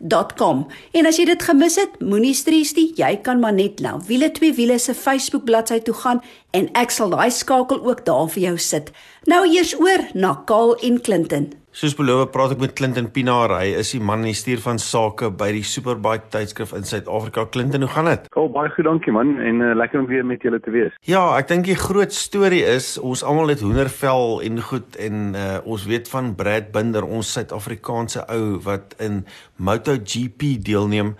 U.com. 0.00 0.66
En 0.92 1.06
as 1.06 1.20
jy 1.20 1.26
dit 1.28 1.42
gemis 1.44 1.76
het, 1.80 2.00
moenie 2.00 2.34
stres 2.34 2.74
nie, 2.76 2.90
jy 2.96 3.14
kan 3.24 3.40
maar 3.40 3.54
net 3.56 3.80
na 3.84 3.98
Wiele 4.08 4.30
twee 4.32 4.54
wiele 4.56 4.78
se 4.78 4.94
Facebook 4.94 5.44
bladsy 5.44 5.80
toe 5.84 5.94
gaan 6.02 6.24
en 6.56 6.68
ek 6.78 6.90
sal 6.94 7.12
daai 7.12 7.30
skakel 7.30 7.84
ook 7.86 8.04
daar 8.08 8.28
vir 8.32 8.50
jou 8.50 8.58
sit. 8.58 8.92
Nou 9.30 9.44
eers 9.46 9.76
oor 9.78 10.08
na 10.14 10.34
Kaal 10.48 10.76
en 10.86 11.00
Clinton. 11.04 11.50
Soos 11.70 11.92
beloof, 11.94 12.32
praat 12.34 12.50
ek 12.56 12.58
met 12.58 12.72
Clinton 12.74 13.06
Pinaar. 13.14 13.52
Hy 13.60 13.76
is 13.78 13.92
die 13.94 14.00
man 14.02 14.24
in 14.24 14.32
die 14.32 14.34
stuur 14.34 14.58
van 14.64 14.80
sake 14.82 15.28
by 15.38 15.52
die 15.54 15.62
Superbike 15.62 16.26
tydskrif 16.32 16.72
in 16.74 16.82
Suid-Afrika. 16.82 17.44
Clinton, 17.54 17.84
hoe 17.86 17.90
gaan 17.92 18.08
dit? 18.10 18.26
Oh, 18.34 18.48
baie 18.50 18.72
goed, 18.74 18.88
dankie 18.88 19.14
man 19.14 19.36
en 19.38 19.62
uh, 19.62 19.68
lekker 19.78 20.02
om 20.02 20.08
weer 20.10 20.26
met 20.26 20.42
julle 20.42 20.58
te 20.64 20.74
wees. 20.74 20.96
Ja, 21.06 21.22
ek 21.38 21.46
dink 21.52 21.68
die 21.70 21.78
groot 21.78 22.10
storie 22.10 22.64
is 22.66 22.96
ons 22.98 23.22
almal 23.22 23.54
het 23.54 23.62
hoendervel 23.62 24.40
en 24.48 24.58
goed 24.66 24.98
en 24.98 25.38
uh, 25.38 25.46
ons 25.62 25.86
weet 25.86 26.10
van 26.10 26.32
Brad 26.34 26.72
Binder, 26.74 27.06
ons 27.06 27.30
Suid-Afrikaanse 27.38 28.26
ou 28.34 28.58
wat 28.66 28.98
in 28.98 29.22
MotoGP 29.60 30.56
deelneem 30.64 31.14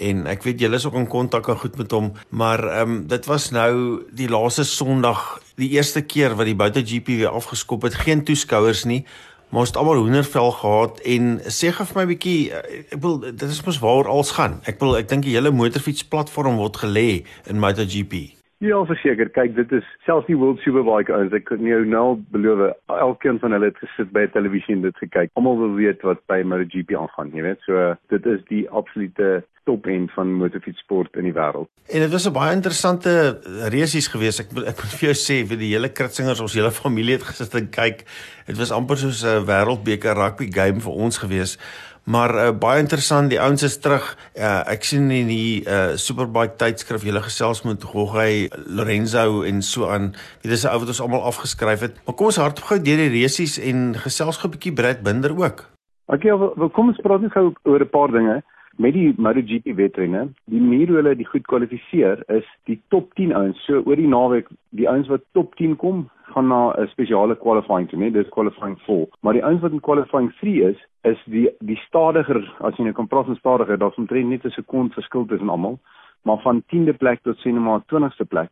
en 0.00 0.22
ek 0.30 0.46
weet 0.46 0.62
julle 0.62 0.78
is 0.78 0.86
ook 0.86 0.96
in 0.96 1.08
kontak 1.10 1.50
en 1.50 1.58
goed 1.60 1.76
met 1.76 1.90
hom, 1.92 2.12
maar 2.30 2.62
ehm 2.62 2.94
um, 2.94 3.00
dit 3.10 3.26
was 3.26 3.50
nou 3.50 4.06
die 4.16 4.30
laaste 4.30 4.64
Sondag, 4.64 5.40
die 5.60 5.74
eerste 5.74 6.00
keer 6.00 6.38
wat 6.38 6.48
die 6.48 6.56
MotoGP 6.56 7.18
weer 7.20 7.34
afgeskop 7.34 7.82
het, 7.88 7.98
geen 8.06 8.24
toeskouers 8.24 8.86
nie 8.88 9.04
maar 9.50 9.60
ons 9.60 9.72
het 9.72 9.78
almal 9.78 9.98
hoendervel 9.98 10.52
gehad 10.62 11.00
en 11.14 11.30
sê 11.50 11.72
gou 11.74 11.86
vir 11.86 11.96
my 11.98 12.02
'n 12.04 12.12
bietjie 12.14 12.52
eh, 12.54 12.84
ek 12.94 13.02
wil 13.02 13.18
dit 13.18 13.42
is 13.50 13.64
mos 13.66 13.82
waaroor 13.82 14.08
alles 14.08 14.30
gaan. 14.38 14.60
Ek 14.64 14.78
wil 14.80 14.96
ek 14.96 15.08
dink 15.08 15.24
die 15.24 15.34
hele 15.34 15.50
motorfiets 15.50 16.04
platform 16.04 16.56
word 16.56 16.76
gelê 16.76 17.24
in 17.46 17.58
MotoGP. 17.58 18.39
Ja, 18.60 18.76
verseker. 18.84 19.30
Kyk, 19.32 19.54
dit 19.56 19.70
is 19.72 19.86
selfs 20.04 20.26
die 20.28 20.36
World 20.36 20.58
Superbike 20.60 21.14
ouens. 21.16 21.32
Ek 21.32 21.46
kan 21.48 21.62
jou 21.64 21.78
nou 21.88 22.18
beloof, 22.34 22.74
elkeen 22.92 23.38
van 23.40 23.56
hulle 23.56 23.70
het 23.70 23.78
gesit 23.80 24.10
by 24.12 24.26
'n 24.26 24.34
televisie 24.34 24.74
en 24.74 24.82
dit 24.82 24.96
gekyk. 25.00 25.30
Almal 25.32 25.56
wil 25.58 25.74
weet 25.80 26.02
wat 26.04 26.20
by 26.28 26.42
MotoGP 26.44 26.92
aangaan, 26.92 27.32
jy 27.32 27.42
weet. 27.42 27.60
So 27.64 27.96
dit 28.12 28.26
is 28.26 28.44
die 28.52 28.68
absolute 28.68 29.44
top 29.64 29.86
end 29.86 30.12
van 30.12 30.32
motorfietssport 30.34 31.16
in 31.16 31.24
die 31.28 31.32
wêreld. 31.32 31.68
En 31.88 32.00
dit 32.00 32.12
was 32.12 32.28
'n 32.28 32.32
baie 32.32 32.54
interessante 32.54 33.40
resies 33.68 34.08
geweest. 34.08 34.40
Ek 34.40 34.50
ek 34.50 34.76
moet 34.82 34.96
vir 34.98 35.08
jou 35.08 35.16
sê, 35.16 35.46
vir 35.46 35.56
die 35.56 35.72
hele 35.72 35.88
Kritsingers, 35.88 36.40
ons 36.40 36.54
hele 36.54 36.70
familie 36.70 37.14
het 37.16 37.22
gesit 37.22 37.54
en 37.54 37.70
kyk. 37.70 38.04
Dit 38.46 38.58
was 38.58 38.72
amper 38.72 38.96
soos 38.96 39.24
'n 39.24 39.46
wêreldbeker 39.46 40.14
rugby 40.14 40.52
game 40.52 40.80
vir 40.80 40.92
ons 40.92 41.18
geweest. 41.18 41.60
Maar 42.04 42.34
uh, 42.34 42.50
baie 42.58 42.80
interessant, 42.80 43.30
die 43.30 43.40
ouens 43.40 43.62
is 43.62 43.78
terug. 43.78 44.16
Uh, 44.34 44.60
ek 44.72 44.84
sien 44.84 45.10
in 45.10 45.28
die 45.28 45.62
uh, 45.68 45.96
Superbike 46.00 46.56
tydskrif 46.56 47.04
julle 47.04 47.22
gesels 47.22 47.62
met 47.62 47.84
Gogay 47.84 48.48
Lorenzo 48.66 49.42
en 49.42 49.62
so 49.62 49.90
aan. 49.90 50.14
Dit 50.42 50.52
is 50.52 50.64
'n 50.64 50.72
ou 50.72 50.78
wat 50.80 50.88
ons 50.88 51.00
almal 51.00 51.22
afgeskryf 51.22 51.80
het. 51.80 52.00
Maar 52.06 52.14
kom 52.14 52.26
ons 52.26 52.36
hardop 52.36 52.64
gou 52.64 52.80
deur 52.80 52.96
die 52.96 53.12
resies 53.20 53.58
en 53.58 53.94
gesels 53.94 54.36
gou 54.36 54.48
'n 54.48 54.54
bietjie 54.56 54.72
Brad 54.72 55.02
Binder 55.02 55.36
ook. 55.36 55.68
Okay, 56.06 56.38
wel 56.38 56.70
kom 56.70 56.88
ons 56.88 57.00
praat 57.00 57.20
net 57.20 57.32
gou 57.32 57.52
oor 57.62 57.80
'n 57.80 57.90
paar 57.90 58.10
dinge 58.10 58.42
met 58.80 58.94
die 58.96 59.12
MotoGP 59.16 59.74
wedrenne, 59.76 60.28
die 60.48 60.60
manier 60.60 60.88
hoe 60.88 60.96
hulle 61.00 61.12
die 61.16 61.28
goed 61.28 61.44
kwalifiseer 61.52 62.22
is 62.32 62.46
die 62.68 62.78
top 62.94 63.12
10 63.18 63.34
ouens. 63.36 63.60
So 63.66 63.82
oor 63.84 64.00
die 64.00 64.08
naweek, 64.08 64.48
die 64.76 64.88
ouens 64.88 65.10
wat 65.12 65.26
top 65.36 65.52
10 65.60 65.76
kom, 65.82 66.06
gaan 66.32 66.48
na 66.48 66.72
'n 66.78 66.88
spesiale 66.88 67.36
qualifying 67.36 67.88
toe, 67.88 67.98
nee, 67.98 68.10
dis 68.10 68.28
qualifying 68.36 68.78
4. 68.86 69.06
Maar 69.20 69.32
die 69.32 69.44
ouens 69.44 69.60
wat 69.60 69.72
in 69.72 69.80
qualifying 69.80 70.32
3 70.40 70.62
is, 70.70 70.78
is 71.02 71.20
die 71.24 71.48
die 71.58 71.76
stadiger, 71.86 72.40
as 72.60 72.76
jy 72.76 72.84
nou 72.84 72.94
kan 72.94 73.06
praat 73.06 73.26
van 73.26 73.36
stadiger, 73.36 73.78
daar's 73.78 73.98
omtrent 73.98 74.28
net 74.28 74.44
'n 74.44 74.50
sekond 74.50 74.94
verskil 74.94 75.26
tussen 75.26 75.48
almal, 75.48 75.78
maar 76.22 76.38
van 76.38 76.62
10de 76.66 76.92
plek 76.92 77.20
tot 77.22 77.38
sien 77.38 77.62
maar 77.62 77.80
20ste 77.86 78.24
plek. 78.24 78.50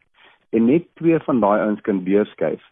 En 0.51 0.65
net 0.65 0.85
twee 0.95 1.19
van 1.19 1.41
daai 1.41 1.61
ouens 1.61 1.81
kan 1.81 2.05
deurskuif 2.05 2.63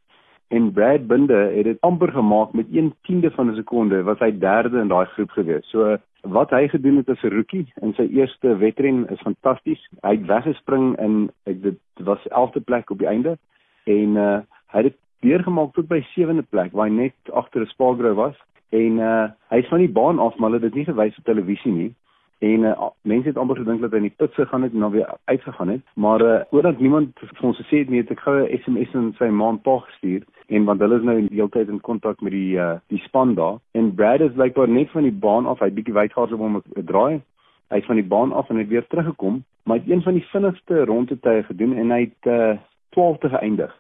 en 0.49 0.73
Brad 0.73 1.07
Binder 1.07 1.55
het 1.55 1.65
dit 1.65 1.81
amper 1.81 2.13
gemaak 2.13 2.53
met 2.53 2.67
1/10de 2.67 3.31
van 3.31 3.51
'n 3.51 3.55
sekonde 3.55 4.03
was 4.03 4.19
hy 4.19 4.39
derde 4.39 4.81
in 4.81 4.89
daai 4.89 5.07
groep 5.07 5.31
gewees. 5.31 5.71
So 5.71 5.97
wat 6.21 6.51
hy 6.51 6.69
gedoen 6.69 6.97
het 6.97 7.09
as 7.09 7.23
'n 7.23 7.35
rookie 7.35 7.73
in 7.81 7.95
sy 7.95 8.03
eerste 8.03 8.57
wedren 8.57 9.09
is 9.09 9.21
fantasties. 9.21 9.89
Hy 10.01 10.11
het 10.11 10.27
weggespring 10.27 10.99
in 10.99 11.31
ek 11.43 11.63
dit 11.63 11.79
was 11.95 12.29
11de 12.29 12.61
plek 12.61 12.91
op 12.91 12.99
die 12.99 13.07
einde 13.07 13.39
en 13.85 14.17
uh 14.17 14.39
hy 14.67 14.83
het 14.83 14.97
deurgemaak 15.21 15.73
tot 15.73 15.89
by 15.89 16.03
7de 16.15 16.43
plek 16.51 16.73
waar 16.73 16.89
hy 16.89 16.95
net 16.95 17.15
agter 17.33 17.61
'n 17.61 17.67
Spargo 17.67 18.15
was 18.15 18.37
en 18.69 18.99
uh 18.99 19.29
hy 19.51 19.57
is 19.57 19.69
van 19.69 19.79
die 19.79 19.93
baan 19.93 20.19
af 20.19 20.37
maar 20.37 20.51
hulle 20.51 20.63
het 20.63 20.73
dit 20.73 20.75
nie 20.75 20.95
gewys 20.95 21.19
op 21.19 21.25
televisie 21.25 21.73
nie. 21.73 21.95
En 22.39 22.63
uh, 22.69 22.89
mense 23.03 23.29
het 23.29 23.37
amper 23.37 23.57
gedink 23.57 23.81
dat 23.81 23.91
hy 23.91 23.97
in 23.97 24.09
die 24.11 24.17
put 24.17 24.35
gegaan 24.35 24.63
het 24.63 24.73
en 24.73 24.81
dan 24.85 24.91
weer 24.93 25.15
uitgegaan 25.25 25.69
het, 25.69 25.85
maar 25.95 26.21
uh, 26.21 26.41
oordat 26.51 26.79
niemand 26.79 27.19
vir 27.19 27.47
ons 27.49 27.61
gesê 27.63 27.79
het 27.79 27.89
nie, 27.89 28.03
het 28.03 28.11
ek 28.13 28.21
gou 28.21 28.35
'n 28.43 28.59
SMS 28.61 28.95
aan 28.95 29.15
sy 29.19 29.29
ma 29.33 29.49
en 29.49 29.61
pa 29.61 29.79
gestuur. 29.79 30.27
En 30.47 30.65
want 30.65 30.81
hulle 30.81 30.99
is 30.99 31.03
nou 31.03 31.17
die 31.21 31.37
hele 31.37 31.49
tyd 31.49 31.69
in 31.69 31.81
kontak 31.81 32.21
met 32.21 32.33
die 32.33 32.59
uh, 32.59 32.77
die 32.93 33.01
span 33.09 33.35
daar. 33.35 33.57
En 33.73 33.95
Brad 33.95 34.21
is 34.21 34.37
blykbaar 34.37 34.69
net 34.69 34.91
van 34.91 35.03
die 35.03 35.13
baan 35.13 35.47
af, 35.47 35.61
hy 35.61 35.71
bietjie 35.71 35.95
wydgehardloop 35.95 36.41
om 36.41 36.57
'n 36.57 36.85
draai. 36.85 37.23
Hy 37.69 37.77
het 37.77 37.87
van 37.87 37.97
die 37.97 38.05
baan 38.05 38.33
af 38.33 38.51
en 38.51 38.57
het 38.57 38.69
weer 38.69 38.87
teruggekom, 38.87 39.45
maar 39.65 39.77
het 39.77 39.91
een 39.91 40.03
van 40.03 40.13
die 40.13 40.27
vinnigste 40.31 40.85
rondetye 40.85 41.43
gedoen 41.43 41.77
en 41.77 41.91
hy 41.91 42.01
het 42.01 42.27
uh, 42.31 42.59
12de 42.95 43.29
geëindig. 43.29 43.73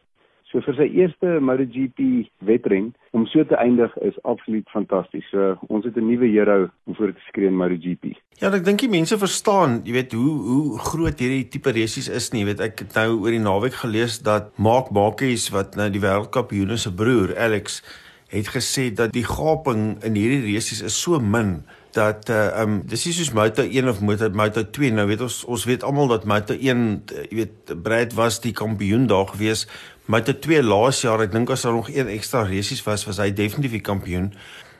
So 0.52 0.62
vir 0.62 0.76
sy 0.78 0.86
eerste 0.94 1.40
MotoGP 1.42 2.28
wedren 2.46 2.92
om 3.16 3.24
so 3.26 3.42
te 3.44 3.56
eindig 3.58 3.90
is 4.06 4.14
absoluut 4.22 4.68
fantasties. 4.70 5.26
So 5.32 5.56
ons 5.66 5.84
het 5.84 5.96
'n 5.96 6.06
nuwe 6.06 6.28
hero 6.30 6.70
om 6.86 6.94
voor 6.94 7.12
te 7.12 7.24
skree 7.28 7.46
in 7.46 7.56
MotoGP. 7.56 8.14
Ja, 8.38 8.52
ek 8.54 8.64
dink 8.64 8.78
die 8.78 8.88
mense 8.88 9.18
verstaan, 9.18 9.80
jy 9.84 9.92
weet 9.92 10.12
hoe 10.12 10.32
hoe 10.50 10.78
groot 10.78 11.18
hierdie 11.18 11.48
tipe 11.48 11.70
resies 11.70 12.08
is 12.08 12.30
nie. 12.30 12.40
Jy 12.40 12.46
weet 12.46 12.60
ek 12.60 12.78
het 12.78 12.94
nou 12.94 13.20
oor 13.20 13.30
die 13.30 13.42
naweek 13.42 13.74
gelees 13.74 14.22
dat 14.22 14.58
Mark 14.58 14.90
Marquez 14.90 15.50
wat 15.50 15.74
nou 15.74 15.90
die 15.90 16.00
wêreldkampioen 16.00 16.78
se 16.78 16.94
broer 16.94 17.36
Alex 17.36 17.82
het 18.28 18.48
gesê 18.48 18.92
dat 18.92 19.12
die 19.12 19.24
gaping 19.24 20.02
in 20.02 20.14
hierdie 20.14 20.54
resies 20.54 20.82
is 20.82 21.00
so 21.00 21.18
min 21.20 21.62
dat 21.96 22.28
uh 22.28 22.62
um 22.62 22.80
dis 22.84 23.06
is 23.06 23.16
soos 23.16 23.32
Moto 23.32 23.62
1 23.62 23.88
of 23.88 24.00
Moto 24.00 24.28
Moto 24.30 24.64
2 24.70 24.90
nou 24.92 25.06
weet 25.06 25.22
ons 25.24 25.44
ons 25.44 25.64
weet 25.64 25.84
almal 25.86 26.10
dat 26.10 26.26
Moto 26.28 26.54
1 26.54 26.82
uh, 27.14 27.22
jy 27.30 27.36
weet 27.40 27.74
Brad 27.82 28.16
was 28.18 28.40
die 28.44 28.52
kampioen 28.52 29.06
daar 29.06 29.30
gewees 29.30 29.66
Moto 30.06 30.32
2 30.38 30.62
laas 30.62 31.00
jaar 31.02 31.24
ek 31.24 31.32
dink 31.32 31.50
as 31.50 31.64
daar 31.66 31.74
nog 31.74 31.88
een 31.90 32.06
ekstra 32.06 32.44
resies 32.46 32.84
was 32.86 33.02
was 33.08 33.18
hy 33.18 33.32
definitief 33.34 33.72
die 33.74 33.86
kampioen. 33.88 34.28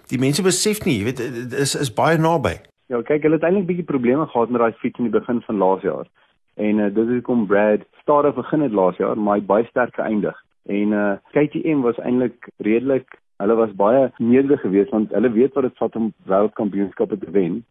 Die 0.06 0.20
mense 0.22 0.44
besef 0.46 0.84
nie 0.86 1.00
jy 1.00 1.08
weet 1.08 1.22
dit 1.22 1.56
is 1.64 1.74
is 1.74 1.90
baie 1.90 2.18
naby. 2.18 2.52
Ja 2.92 3.00
kyk 3.02 3.26
hulle 3.26 3.40
het 3.40 3.46
eintlik 3.48 3.66
bietjie 3.72 3.88
probleme 3.88 4.28
gehad 4.30 4.54
met 4.54 4.62
daai 4.62 4.78
fiets 4.82 5.02
in 5.02 5.08
die 5.08 5.16
begin 5.18 5.42
van 5.48 5.58
laas 5.58 5.82
jaar. 5.82 6.06
En 6.54 6.78
uh, 6.78 6.90
dit 6.94 7.10
is 7.16 7.24
kom 7.26 7.42
Brad 7.50 7.82
stadig 8.04 8.38
begin 8.38 8.62
het 8.62 8.72
laas 8.72 9.02
jaar 9.02 9.18
maar 9.18 9.40
hy 9.40 9.48
baie 9.50 9.66
sterk 9.72 9.98
geëindig. 9.98 10.38
En 10.70 10.94
uh 10.94 11.12
KTM 11.34 11.82
was 11.82 11.98
eintlik 11.98 12.50
redelik 12.62 13.18
Hulle 13.42 13.54
was 13.54 13.74
baie 13.76 14.12
nederig 14.16 14.60
geweest 14.60 14.94
want 14.94 15.10
hulle 15.12 15.30
weet 15.32 15.58
wat 15.58 15.66
dit 15.66 15.82
vat 15.82 15.96
om 15.98 16.12
wêreldkampioenskappe 16.30 17.18
te 17.18 17.30
wen 17.34 17.64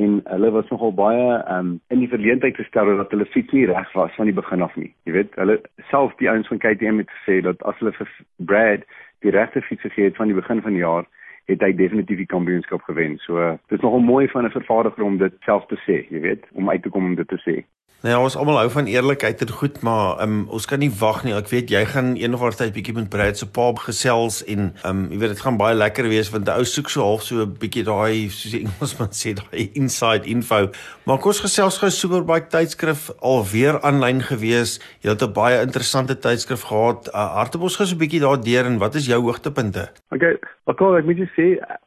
en 0.00 0.20
hulle 0.24 0.50
was 0.56 0.68
nogal 0.72 0.92
baie 0.96 1.28
um, 1.54 1.72
in 1.94 2.02
die 2.02 2.08
verleentheid 2.08 2.56
gestel 2.56 2.96
dat 2.96 3.12
hulle 3.14 3.28
fiets 3.34 3.52
nie 3.56 3.66
reg 3.70 3.92
was 3.98 4.14
van 4.16 4.30
die 4.30 4.36
begin 4.36 4.64
af 4.66 4.76
nie. 4.80 4.90
Jy 5.08 5.16
weet, 5.18 5.38
hulle 5.40 5.60
self 5.92 6.14
die 6.22 6.30
ouens 6.32 6.48
van 6.52 6.62
KTM 6.62 7.02
het 7.02 7.12
gesê 7.18 7.40
dat 7.46 7.62
as 7.68 7.78
hulle 7.82 7.92
vir 7.98 8.12
Brad 8.50 8.86
die 9.24 9.34
regte 9.36 9.62
fiets 9.66 9.84
gegee 9.88 10.08
het 10.08 10.16
van 10.16 10.32
die 10.32 10.38
begin 10.38 10.62
van 10.64 10.76
die 10.76 10.84
jaar, 10.84 11.08
het 11.50 11.64
hy 11.64 11.72
definitief 11.76 12.22
die 12.22 12.30
kampioenskap 12.30 12.82
gewen. 12.86 13.18
So, 13.26 13.40
uh, 13.42 13.56
dit 13.68 13.78
is 13.78 13.84
nogal 13.84 14.04
mooi 14.06 14.28
van 14.28 14.46
'n 14.46 14.54
vervaardiger 14.54 15.04
om 15.04 15.18
dit 15.18 15.34
self 15.44 15.66
te 15.66 15.76
sê, 15.86 16.06
jy 16.10 16.20
weet, 16.20 16.46
om 16.52 16.70
uit 16.70 16.82
te 16.82 16.88
kom 16.88 17.04
om 17.04 17.14
dit 17.14 17.28
te 17.28 17.40
sê. 17.46 17.64
Nou 18.00 18.14
ja, 18.14 18.20
ons 18.24 18.32
almal 18.40 18.56
hou 18.62 18.70
van 18.72 18.86
eerlikheid 18.88 19.42
en 19.44 19.50
goed, 19.52 19.82
maar 19.84 20.22
um, 20.24 20.46
ons 20.56 20.64
kan 20.64 20.80
nie 20.80 20.88
wag 21.02 21.18
nie. 21.26 21.34
Ek 21.36 21.50
weet 21.52 21.68
jy 21.68 21.82
gaan 21.84 22.14
eendag 22.16 22.40
oor 22.46 22.56
tyd 22.56 22.72
bietjie 22.72 22.94
met 22.96 23.10
Brad 23.12 23.36
se 23.36 23.44
pa 23.44 23.66
gesels 23.76 24.38
en 24.48 24.70
um 24.88 25.02
jy 25.12 25.18
weet 25.20 25.34
dit 25.34 25.44
gaan 25.44 25.60
baie 25.60 25.76
lekker 25.76 26.08
wees 26.08 26.32
want 26.32 26.48
die 26.48 26.56
ou 26.56 26.64
soek 26.64 26.88
so 26.88 27.04
half 27.04 27.28
so 27.28 27.44
'n 27.44 27.52
bietjie 27.60 27.84
daai 27.84 28.32
soos 28.32 28.56
die 28.56 28.64
Engelsman 28.64 29.12
sê 29.12 29.36
daai 29.36 29.68
inside 29.76 30.24
info. 30.24 30.72
Maar 31.04 31.20
kom 31.20 31.34
ons 31.34 31.44
gesels 31.44 31.76
gou 31.76 31.92
Superbike 31.92 32.48
tydskrif 32.48 33.10
alweer 33.20 33.82
aanlyn 33.84 34.24
gewees. 34.24 34.80
Jy 35.04 35.10
het 35.12 35.22
'n 35.22 35.32
baie 35.36 35.60
interessante 35.60 36.16
tydskrif 36.16 36.72
gehad. 36.72 37.12
Uh, 37.12 37.36
Hartop 37.36 37.68
ons 37.68 37.76
gou 37.76 37.84
so 37.84 37.94
'n 37.94 38.00
bietjie 38.00 38.24
daardeur 38.24 38.64
en 38.64 38.78
wat 38.78 38.94
is 38.94 39.12
jou 39.12 39.20
hoogtepunte? 39.20 39.99
Okay, 40.10 40.34
ek 40.66 40.80
wil 40.82 40.96
ek 40.98 41.06
moet 41.06 41.20
sê 41.36 41.44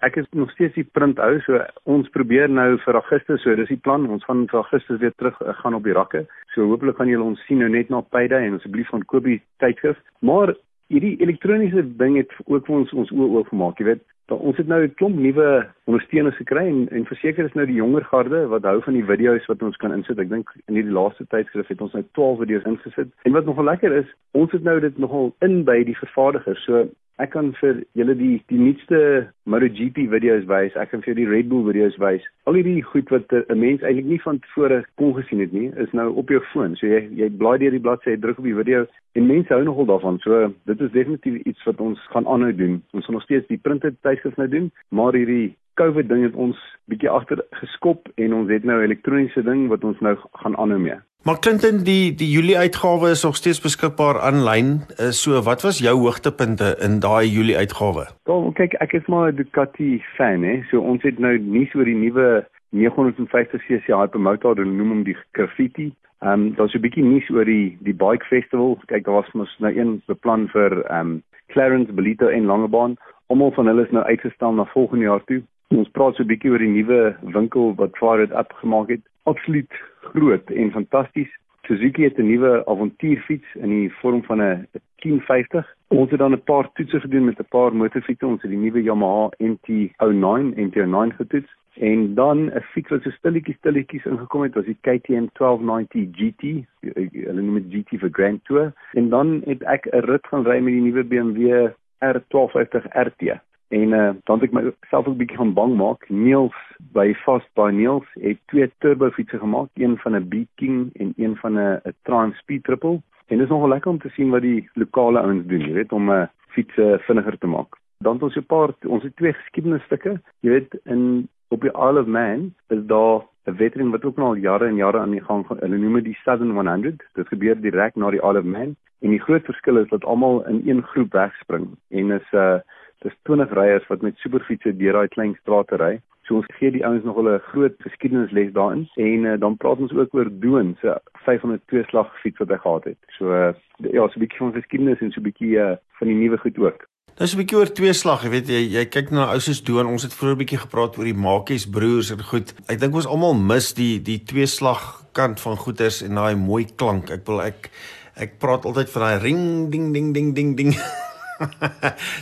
ek 0.08 0.16
is 0.22 0.28
nog 0.32 0.52
steeds 0.54 0.78
die 0.78 0.86
print 0.96 1.18
hou, 1.20 1.34
so 1.44 1.60
ons 1.92 2.08
probeer 2.16 2.48
nou 2.48 2.78
vir 2.86 2.96
Augustus, 2.96 3.42
so 3.44 3.56
dis 3.60 3.68
die 3.74 3.82
plan. 3.84 4.06
Ons 4.08 4.24
gaan 4.24 4.46
vir 4.48 4.62
Augustus 4.62 5.02
weer 5.02 5.12
terug 5.20 5.42
uh, 5.44 5.52
gaan 5.60 5.76
op 5.76 5.84
die 5.84 5.96
rakke. 5.98 6.22
So 6.54 6.70
hopelik 6.70 7.02
gaan 7.02 7.12
julle 7.12 7.28
ons 7.34 7.44
sien 7.50 7.60
nou 7.60 7.68
net 7.74 7.92
na 7.92 8.00
Payday 8.16 8.48
en 8.48 8.56
asseblief 8.56 8.88
van 8.96 9.04
Kobie 9.12 9.42
tydskrif. 9.60 10.00
Maar 10.24 10.56
hierdie 10.94 11.18
elektroniese 11.20 11.84
ding 12.00 12.16
het 12.22 12.32
ook 12.46 12.64
vir 12.70 12.78
ons 12.78 12.96
ons 13.04 13.12
oë 13.12 13.30
oopgemaak, 13.42 13.84
jy 13.84 13.90
weet. 13.92 14.08
Dan 14.32 14.40
ons 14.40 14.56
het 14.56 14.72
nou 14.72 14.80
'n 14.88 14.96
klomp 14.96 15.20
nuwe 15.20 15.68
ondersteuners 15.92 16.40
gekry 16.40 16.64
en 16.72 16.88
en 16.96 17.06
verseker 17.12 17.44
is 17.44 17.60
nou 17.60 17.68
die 17.68 17.82
jonger 17.84 18.08
garde 18.08 18.48
wat 18.48 18.64
hou 18.64 18.80
van 18.88 18.94
die 18.94 19.04
video's 19.04 19.52
wat 19.52 19.62
ons 19.62 19.76
kan 19.76 19.92
insit. 19.92 20.20
Ek 20.20 20.30
dink 20.30 20.48
in 20.72 20.80
hierdie 20.80 20.96
laaste 20.96 21.28
tydskrif 21.28 21.68
het 21.68 21.82
ons 21.82 21.92
nou 21.92 22.04
12 22.16 22.40
video's 22.40 22.72
ingesit. 22.72 23.12
En 23.28 23.34
wat 23.34 23.46
nogal 23.46 23.68
lekker 23.68 23.92
is, 23.92 24.08
ons 24.32 24.52
het 24.52 24.64
nou 24.64 24.80
dit 24.80 24.98
nogal 24.98 25.36
in 25.42 25.66
by 25.66 25.84
die 25.84 26.00
vervaardiger. 26.00 26.56
So 26.64 26.88
ek 27.22 27.32
kan 27.36 27.52
vir 27.60 27.84
julle 28.00 28.16
die 28.18 28.42
die 28.50 28.60
nuutste 28.60 29.00
MotoGP 29.46 30.08
video's 30.10 30.46
wys. 30.50 30.76
Ek 30.80 30.92
kan 30.94 31.04
vir 31.06 31.18
die 31.18 31.28
Red 31.30 31.50
Bull 31.52 31.66
video's 31.68 31.98
wys. 32.02 32.26
Al 32.50 32.58
hierdie 32.58 32.82
goed 32.82 33.10
wat 33.14 33.32
'n 33.34 33.60
mens 33.60 33.82
eintlik 33.82 34.06
nie 34.06 34.22
van 34.26 34.40
tevore 34.40 34.84
kon 34.98 35.14
gesien 35.14 35.40
het 35.40 35.54
nie, 35.54 35.72
is 35.78 35.92
nou 35.94 36.10
op 36.14 36.30
jou 36.30 36.42
foon. 36.54 36.76
So 36.76 36.88
jy 36.88 37.10
jy 37.22 37.30
blaai 37.30 37.58
deur 37.60 37.72
die 37.72 37.86
bladsy, 37.86 38.18
druk 38.18 38.40
op 38.40 38.46
die 38.46 38.56
video 38.62 38.86
en 39.16 39.28
mense 39.28 39.54
hou 39.54 39.64
nogal 39.64 39.86
daarvan. 39.86 40.20
So 40.20 40.54
dit 40.66 40.82
is 40.82 40.92
definitief 40.92 41.42
iets 41.46 41.64
wat 41.64 41.80
ons 41.80 42.00
gaan 42.10 42.28
aanhou 42.28 42.56
doen. 42.56 42.82
Ons 42.94 43.06
gaan 43.06 43.16
nog 43.16 43.24
steeds 43.24 43.48
die 43.48 43.62
printed 43.62 44.02
tydskrif 44.02 44.38
nou 44.38 44.48
doen, 44.48 44.72
maar 44.90 45.14
hierdie 45.14 45.56
COVID 45.80 46.10
ding 46.10 46.24
het 46.24 46.36
ons 46.36 46.60
bietjie 46.92 47.10
agter 47.10 47.42
geskop 47.62 48.10
en 48.16 48.34
ons 48.34 48.50
het 48.52 48.64
nou 48.64 48.82
elektroniese 48.84 49.44
ding 49.44 49.68
wat 49.72 49.84
ons 49.84 50.00
nou 50.00 50.16
gaan 50.44 50.58
aanhou 50.58 50.80
mee. 50.80 51.00
Maar 51.24 51.40
Clinton, 51.40 51.84
die 51.88 52.12
die 52.20 52.28
Julie 52.28 52.58
uitgawe 52.58 53.10
is 53.10 53.24
nog 53.24 53.36
steeds 53.36 53.62
beskikbaar 53.64 54.20
aanlyn. 54.20 54.72
Uh, 55.00 55.12
so 55.16 55.42
wat 55.42 55.62
was 55.64 55.80
jou 55.80 55.96
hoogtepunte 56.00 56.76
in 56.84 57.00
daai 57.00 57.28
Julie 57.32 57.56
uitgawe? 57.58 58.04
Wel, 58.28 58.52
kyk, 58.60 58.76
ek 58.84 58.94
is 59.00 59.08
maar 59.08 59.32
'n 59.32 59.36
Ducati 59.36 60.04
fan, 60.18 60.44
hè. 60.44 60.64
So 60.70 60.80
ons 60.80 61.04
het 61.04 61.20
nou 61.20 61.38
nie 61.38 61.70
so 61.72 61.84
die 61.84 61.96
nuwe 61.96 62.44
950cc 62.76 63.88
Hypermotor, 63.88 64.56
hulle 64.56 64.76
noem 64.76 64.90
hom 64.90 65.04
die 65.04 65.18
graffiti. 65.32 65.94
Ehm 66.20 66.34
um, 66.34 66.56
daar's 66.56 66.76
'n 66.76 66.84
bietjie 66.84 67.04
nuus 67.04 67.30
oor 67.30 67.46
die 67.46 67.78
die 67.80 67.96
bike 67.96 68.26
festival. 68.26 68.78
Kyk, 68.86 69.06
daar 69.06 69.22
was 69.22 69.32
mos 69.32 69.56
nou 69.60 69.72
een 69.78 70.02
beplan 70.08 70.48
vir 70.50 70.84
ehm 70.84 71.00
um, 71.00 71.24
Clarence 71.48 71.94
Belito 71.94 72.28
en 72.28 72.46
Langebaan. 72.46 72.96
Almal 73.28 73.52
van 73.52 73.68
hulle 73.68 73.84
is 73.84 73.92
nou 73.92 74.04
uitgestel 74.04 74.54
na 74.54 74.66
volgende 74.66 75.06
jaar 75.06 75.24
toe. 75.24 75.42
Ons 75.70 75.90
praat 75.90 76.16
so 76.16 76.24
'n 76.24 76.28
bietjie 76.28 76.52
oor 76.52 76.60
die 76.60 76.68
nuwe 76.68 77.16
winkel 77.22 77.76
wat 77.76 77.96
It 78.22 78.32
Up 78.32 78.52
gemaak 78.62 78.90
het 78.90 79.02
absoluut 79.24 79.72
groot 80.14 80.50
en 80.50 80.72
fantasties. 80.72 81.32
Suzuki 81.66 82.04
het 82.04 82.18
'n 82.18 82.28
nuwe 82.28 82.66
avontuurfiets 82.66 83.56
in 83.56 83.70
die 83.70 83.94
vorm 84.02 84.24
van 84.24 84.42
'n 84.42 84.68
1050. 84.96 85.76
Ons 85.88 86.10
het 86.10 86.20
dan 86.20 86.34
'n 86.34 86.44
paar 86.44 86.72
toetse 86.74 87.00
gedoen 87.00 87.26
met 87.26 87.40
'n 87.40 87.46
paar 87.50 87.76
motorfietsse. 87.76 88.28
Ons 88.28 88.42
het 88.42 88.52
die 88.52 88.60
nuwe 88.60 88.84
Yamaha 88.84 89.30
NT09 89.38 90.54
NT09 90.56 91.12
getoets 91.16 91.52
en 91.74 92.14
dan 92.14 92.38
'n 92.46 92.62
fiets 92.62 92.90
wat 92.90 93.02
so 93.02 93.10
stilletjies 93.10 93.56
stilletjies 93.58 94.06
ingekom 94.06 94.42
het, 94.42 94.54
was 94.54 94.66
die 94.66 94.78
KTM 94.82 95.28
1290 95.34 96.08
GT. 96.12 96.66
Hulle 97.12 97.42
noem 97.42 97.64
dit 97.64 97.74
GT 97.74 98.00
vir 98.00 98.10
Grand 98.12 98.46
Tour. 98.46 98.74
En 98.92 99.10
dan 99.10 99.42
het 99.46 99.64
ek 99.64 99.86
'n 99.86 100.00
rit 100.00 100.28
gaan 100.28 100.44
ry 100.44 100.60
met 100.60 100.74
die 100.74 100.82
nuwe 100.82 101.04
BMW 101.04 101.70
R1250 102.00 102.86
RT. 102.92 103.40
En 103.68 103.90
uh, 103.90 104.10
dan 104.24 104.40
het 104.40 104.50
ek 104.50 104.52
myself 104.52 105.08
ook 105.08 105.14
'n 105.14 105.18
bietjie 105.18 105.38
gaan 105.38 105.54
bang 105.54 105.76
maak. 105.76 106.10
Niels 106.10 106.56
by 106.94 107.14
Fast 107.14 107.50
by 107.54 107.70
Niels 107.74 108.08
het 108.14 108.38
twee 108.46 108.72
turbo 108.78 109.10
fietsse 109.10 109.40
gemaak, 109.40 109.70
een 109.74 109.98
van 109.98 110.16
'n 110.16 110.28
Beat 110.28 110.48
King 110.56 110.90
en 110.94 111.14
een 111.18 111.36
van 111.36 111.54
'n 111.60 111.82
Triumph 112.02 112.38
Speed 112.38 112.64
Triple. 112.64 113.02
En 113.28 113.38
dit 113.38 113.42
is 113.42 113.50
nogal 113.50 113.68
lekker 113.68 113.92
om 113.92 114.00
te 114.00 114.10
sien 114.10 114.30
wat 114.30 114.42
die 114.42 114.70
lokale 114.74 115.20
ouens 115.20 115.46
doen, 115.48 115.62
jy 115.62 115.74
weet, 115.74 115.92
om 115.92 116.10
'n 116.10 116.14
uh, 116.14 116.26
fietsse 116.48 117.00
vinniger 117.02 117.38
te 117.38 117.48
maak. 117.48 117.78
Dan 117.98 118.14
het 118.14 118.24
ons 118.24 118.36
'n 118.36 118.46
paar 118.46 118.70
ons 118.88 119.04
het 119.04 119.16
twee 119.16 119.34
geskiedenisstukke, 119.34 120.22
jy 120.40 120.50
weet, 120.50 120.80
in 120.84 121.28
op 121.48 121.62
die 121.62 121.72
Isle 121.72 122.00
of 122.00 122.06
Man 122.06 122.54
is 122.68 122.86
daar 122.86 123.22
'n 123.46 123.56
veteran 123.56 123.92
wat 123.92 124.06
ook 124.06 124.18
al 124.18 124.36
jare 124.36 124.66
en 124.66 124.76
jare 124.76 125.00
aan 125.00 125.12
die 125.12 125.24
gang 125.24 125.46
gaan. 125.48 125.58
Hulle 125.60 125.78
noem 125.78 125.94
dit 125.94 126.04
die 126.04 126.20
Southern 126.24 126.52
100. 126.52 127.04
Dit 127.14 127.28
gebeur 127.28 127.62
direk 127.62 127.96
na 127.96 128.10
die 128.10 128.22
Isle 128.22 128.40
of 128.40 128.44
Man 128.44 128.76
en 129.00 129.10
die 129.10 129.22
groot 129.22 129.46
verskil 129.46 129.78
is 129.78 129.90
dat 129.90 130.06
almal 130.06 130.46
in 130.48 130.62
een 130.66 130.84
groep 130.84 131.12
wegspring 131.12 131.68
en 131.90 132.12
is 132.12 132.32
'n 132.32 132.38
uh, 132.38 132.60
dis 133.04 133.16
20 133.30 133.54
ryers 133.60 133.88
wat 133.92 134.02
met 134.02 134.18
superfietsse 134.24 134.74
deur 134.80 135.00
daai 135.00 135.08
klein 135.16 135.36
strate 135.42 135.80
ry. 135.82 135.94
So 136.28 136.40
ons 136.40 136.48
gee 136.58 136.72
die 136.72 136.86
ouens 136.88 137.04
nog 137.04 137.18
hulle 137.20 137.36
groot 137.50 137.76
geskiedenisles 137.84 138.54
daarin 138.56 138.86
en 138.96 139.26
uh, 139.28 139.36
dan 139.40 139.58
praat 139.60 139.82
ons 139.84 139.92
ook 139.92 140.16
oor 140.16 140.30
Doon 140.44 140.72
se 140.82 140.96
502 141.26 141.84
slag 141.90 142.14
fiets 142.22 142.40
wat 142.40 142.54
hy 142.54 142.60
gehad 142.64 142.88
het. 142.94 143.00
So 143.18 143.36
uh, 143.36 143.52
ja, 143.92 144.08
so 144.08 144.16
'n 144.16 144.24
bietjie 144.24 144.44
van 144.46 144.56
geskiedenis 144.56 145.04
en 145.04 145.12
so 145.12 145.20
'n 145.20 145.28
bietjie 145.28 145.54
uh, 145.60 145.76
van 146.00 146.08
die 146.08 146.16
nuwe 146.16 146.38
goed 146.38 146.58
ook. 146.58 146.88
Nou 147.20 147.28
so 147.28 147.36
'n 147.36 147.44
bietjie 147.44 147.60
oor 147.60 147.72
twee 147.72 147.94
slag, 147.94 148.24
jy 148.24 148.30
weet 148.30 148.48
jy, 148.48 148.62
jy 148.78 148.86
kyk 148.86 149.12
na 149.12 149.28
ou 149.34 149.40
soos 149.40 149.64
Doon, 149.64 149.86
ons 149.86 150.04
het 150.04 150.16
vroeër 150.16 150.36
'n 150.36 150.44
bietjie 150.44 150.64
gepraat 150.64 150.98
oor 150.98 151.10
die 151.12 151.22
Makies 151.28 151.68
broers 151.68 152.12
en 152.12 152.24
goed. 152.24 152.56
Ek 152.72 152.80
dink 152.80 152.96
ons 152.96 153.08
almal 153.08 153.36
mis 153.36 153.74
die 153.74 154.00
die 154.00 154.24
twee 154.24 154.48
slag 154.48 155.04
kant 155.12 155.44
van 155.44 155.58
goeters 155.58 156.02
en 156.02 156.16
daai 156.16 156.36
mooi 156.36 156.66
klank. 156.76 157.12
Ek 157.12 157.28
wil 157.28 157.42
ek 157.42 157.70
ek 158.16 158.40
praat 158.40 158.66
altyd 158.66 158.90
van 158.90 159.02
daai 159.02 159.20
ring 159.20 159.72
ding 159.72 159.94
ding 159.94 160.14
ding 160.14 160.34
ding 160.36 160.56
ding. 160.56 160.72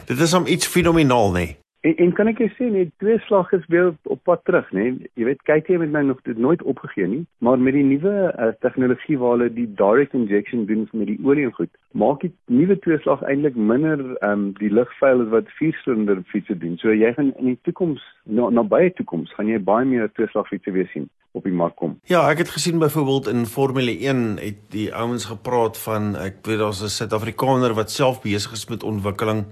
Dit 0.06 0.19
is 0.19 0.34
om 0.34 0.47
iets 0.47 0.67
fenomenaal, 0.67 1.32
nee. 1.32 1.61
En, 1.81 1.95
en 1.97 2.11
kan 2.13 2.29
ek 2.29 2.37
jou 2.43 2.47
sê 2.53 2.67
net 2.69 2.91
twee 3.01 3.17
slag 3.25 3.49
is 3.57 3.63
weer 3.73 3.87
op, 4.03 4.19
pad 4.29 4.43
terug, 4.45 4.67
né? 4.77 4.83
Nee? 4.83 5.09
Jy 5.17 5.25
weet 5.31 5.39
KTM 5.49 5.81
het 5.81 5.93
my 5.93 6.03
nog 6.05 6.19
dit 6.27 6.37
nooit 6.37 6.61
opgegee 6.61 7.07
nie, 7.09 7.21
maar 7.41 7.57
met 7.57 7.73
die 7.73 7.85
nuwe 7.87 8.13
uh, 8.29 8.51
tegnologie 8.61 9.17
waar 9.17 9.33
hulle 9.37 9.47
die 9.55 9.65
direct 9.79 10.13
injection 10.17 10.67
doen 10.69 10.85
met 10.93 11.09
die 11.09 11.17
olie 11.25 11.47
en 11.49 11.55
goed, 11.57 11.71
maak 11.97 12.21
die 12.21 12.29
nuwe 12.53 12.77
twee 12.85 12.99
slag 13.01 13.23
eintlik 13.25 13.57
minder 13.57 14.03
um, 14.27 14.51
die 14.59 14.69
lugvuil 14.69 15.25
wat 15.33 15.49
viersilinder 15.57 16.21
fietsse 16.29 16.57
doen. 16.61 16.77
So 16.83 16.93
jy 16.93 17.09
gaan 17.17 17.33
in 17.41 17.55
die 17.55 17.57
toekoms 17.65 18.05
na 18.29 18.51
nabye 18.53 18.93
toekoms 18.99 19.33
gaan 19.33 19.49
jy 19.49 19.57
baie 19.71 19.87
meer 19.89 20.13
twee 20.13 20.29
slag 20.29 20.53
fietsse 20.53 20.75
weer 20.77 20.89
sien 20.93 21.09
op 21.33 21.47
die 21.47 21.55
mark 21.55 21.79
kom. 21.79 21.97
Ja, 22.11 22.27
ek 22.29 22.43
het 22.43 22.53
gesien 22.53 22.77
byvoorbeeld 22.79 23.31
in 23.31 23.45
Formule 23.49 23.97
1 23.97 24.37
het 24.43 24.61
die 24.75 24.89
ouens 24.93 25.25
gepraat 25.31 25.79
van 25.81 26.13
ek 26.19 26.43
weet 26.45 26.61
daar's 26.61 26.83
'n 26.83 26.93
Suid-Afrikaner 26.93 27.73
wat 27.73 27.89
self 27.89 28.21
besig 28.21 28.51
is 28.51 28.69
met 28.69 28.83
ontwikkeling 28.83 29.45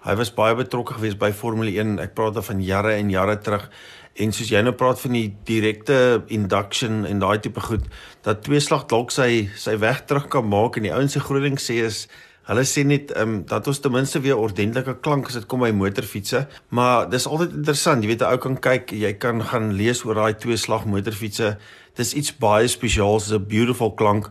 Hy 0.00 0.14
was 0.16 0.30
baie 0.32 0.54
betrokke 0.56 0.94
geweest 0.96 1.18
by 1.20 1.28
Formule 1.36 1.74
1. 1.76 1.98
Ek 2.00 2.14
praat 2.16 2.38
van 2.46 2.60
jare 2.64 2.94
en 2.96 3.10
jare 3.12 3.34
terug. 3.44 3.66
En 4.16 4.32
soos 4.32 4.48
jy 4.48 4.62
nou 4.64 4.72
praat 4.72 5.00
van 5.02 5.12
die 5.12 5.26
direkte 5.44 6.22
induction 6.32 7.04
en 7.04 7.20
daai 7.20 7.36
tipe 7.44 7.60
goed, 7.60 7.84
dat 8.24 8.40
twee 8.46 8.60
slag 8.64 8.86
dalk 8.88 9.12
sy 9.12 9.50
sy 9.60 9.76
weg 9.82 10.06
terug 10.08 10.30
kan 10.32 10.48
maak 10.48 10.78
en 10.80 10.88
die 10.88 10.94
ouens 10.94 11.12
se 11.12 11.20
groot 11.20 11.44
ding 11.44 11.60
sê 11.60 11.82
is 11.84 12.06
hulle 12.48 12.64
sê 12.66 12.82
net 12.88 13.12
ehm 13.12 13.28
um, 13.28 13.34
dat 13.46 13.68
ons 13.70 13.78
ten 13.78 13.92
minste 13.92 14.22
weer 14.24 14.40
ordentlike 14.40 14.96
klank 15.04 15.28
as 15.28 15.36
dit 15.36 15.46
kom 15.46 15.60
by 15.62 15.70
motorfietsse, 15.76 16.46
maar 16.74 17.04
dis 17.12 17.28
altyd 17.28 17.52
interessant, 17.60 18.02
jy 18.02 18.10
weet 18.10 18.24
'n 18.24 18.32
ou 18.32 18.38
kan 18.42 18.56
kyk, 18.56 18.90
jy 18.96 19.12
kan 19.20 19.44
gaan 19.52 19.70
lees 19.76 20.02
oor 20.04 20.16
daai 20.16 20.34
twee 20.34 20.56
slag 20.56 20.86
motorfietsse. 20.86 21.58
Dis 21.94 22.14
iets 22.14 22.32
baie 22.32 22.66
spesiaals, 22.66 23.30
'n 23.30 23.46
beautiful 23.46 23.92
klank. 23.94 24.30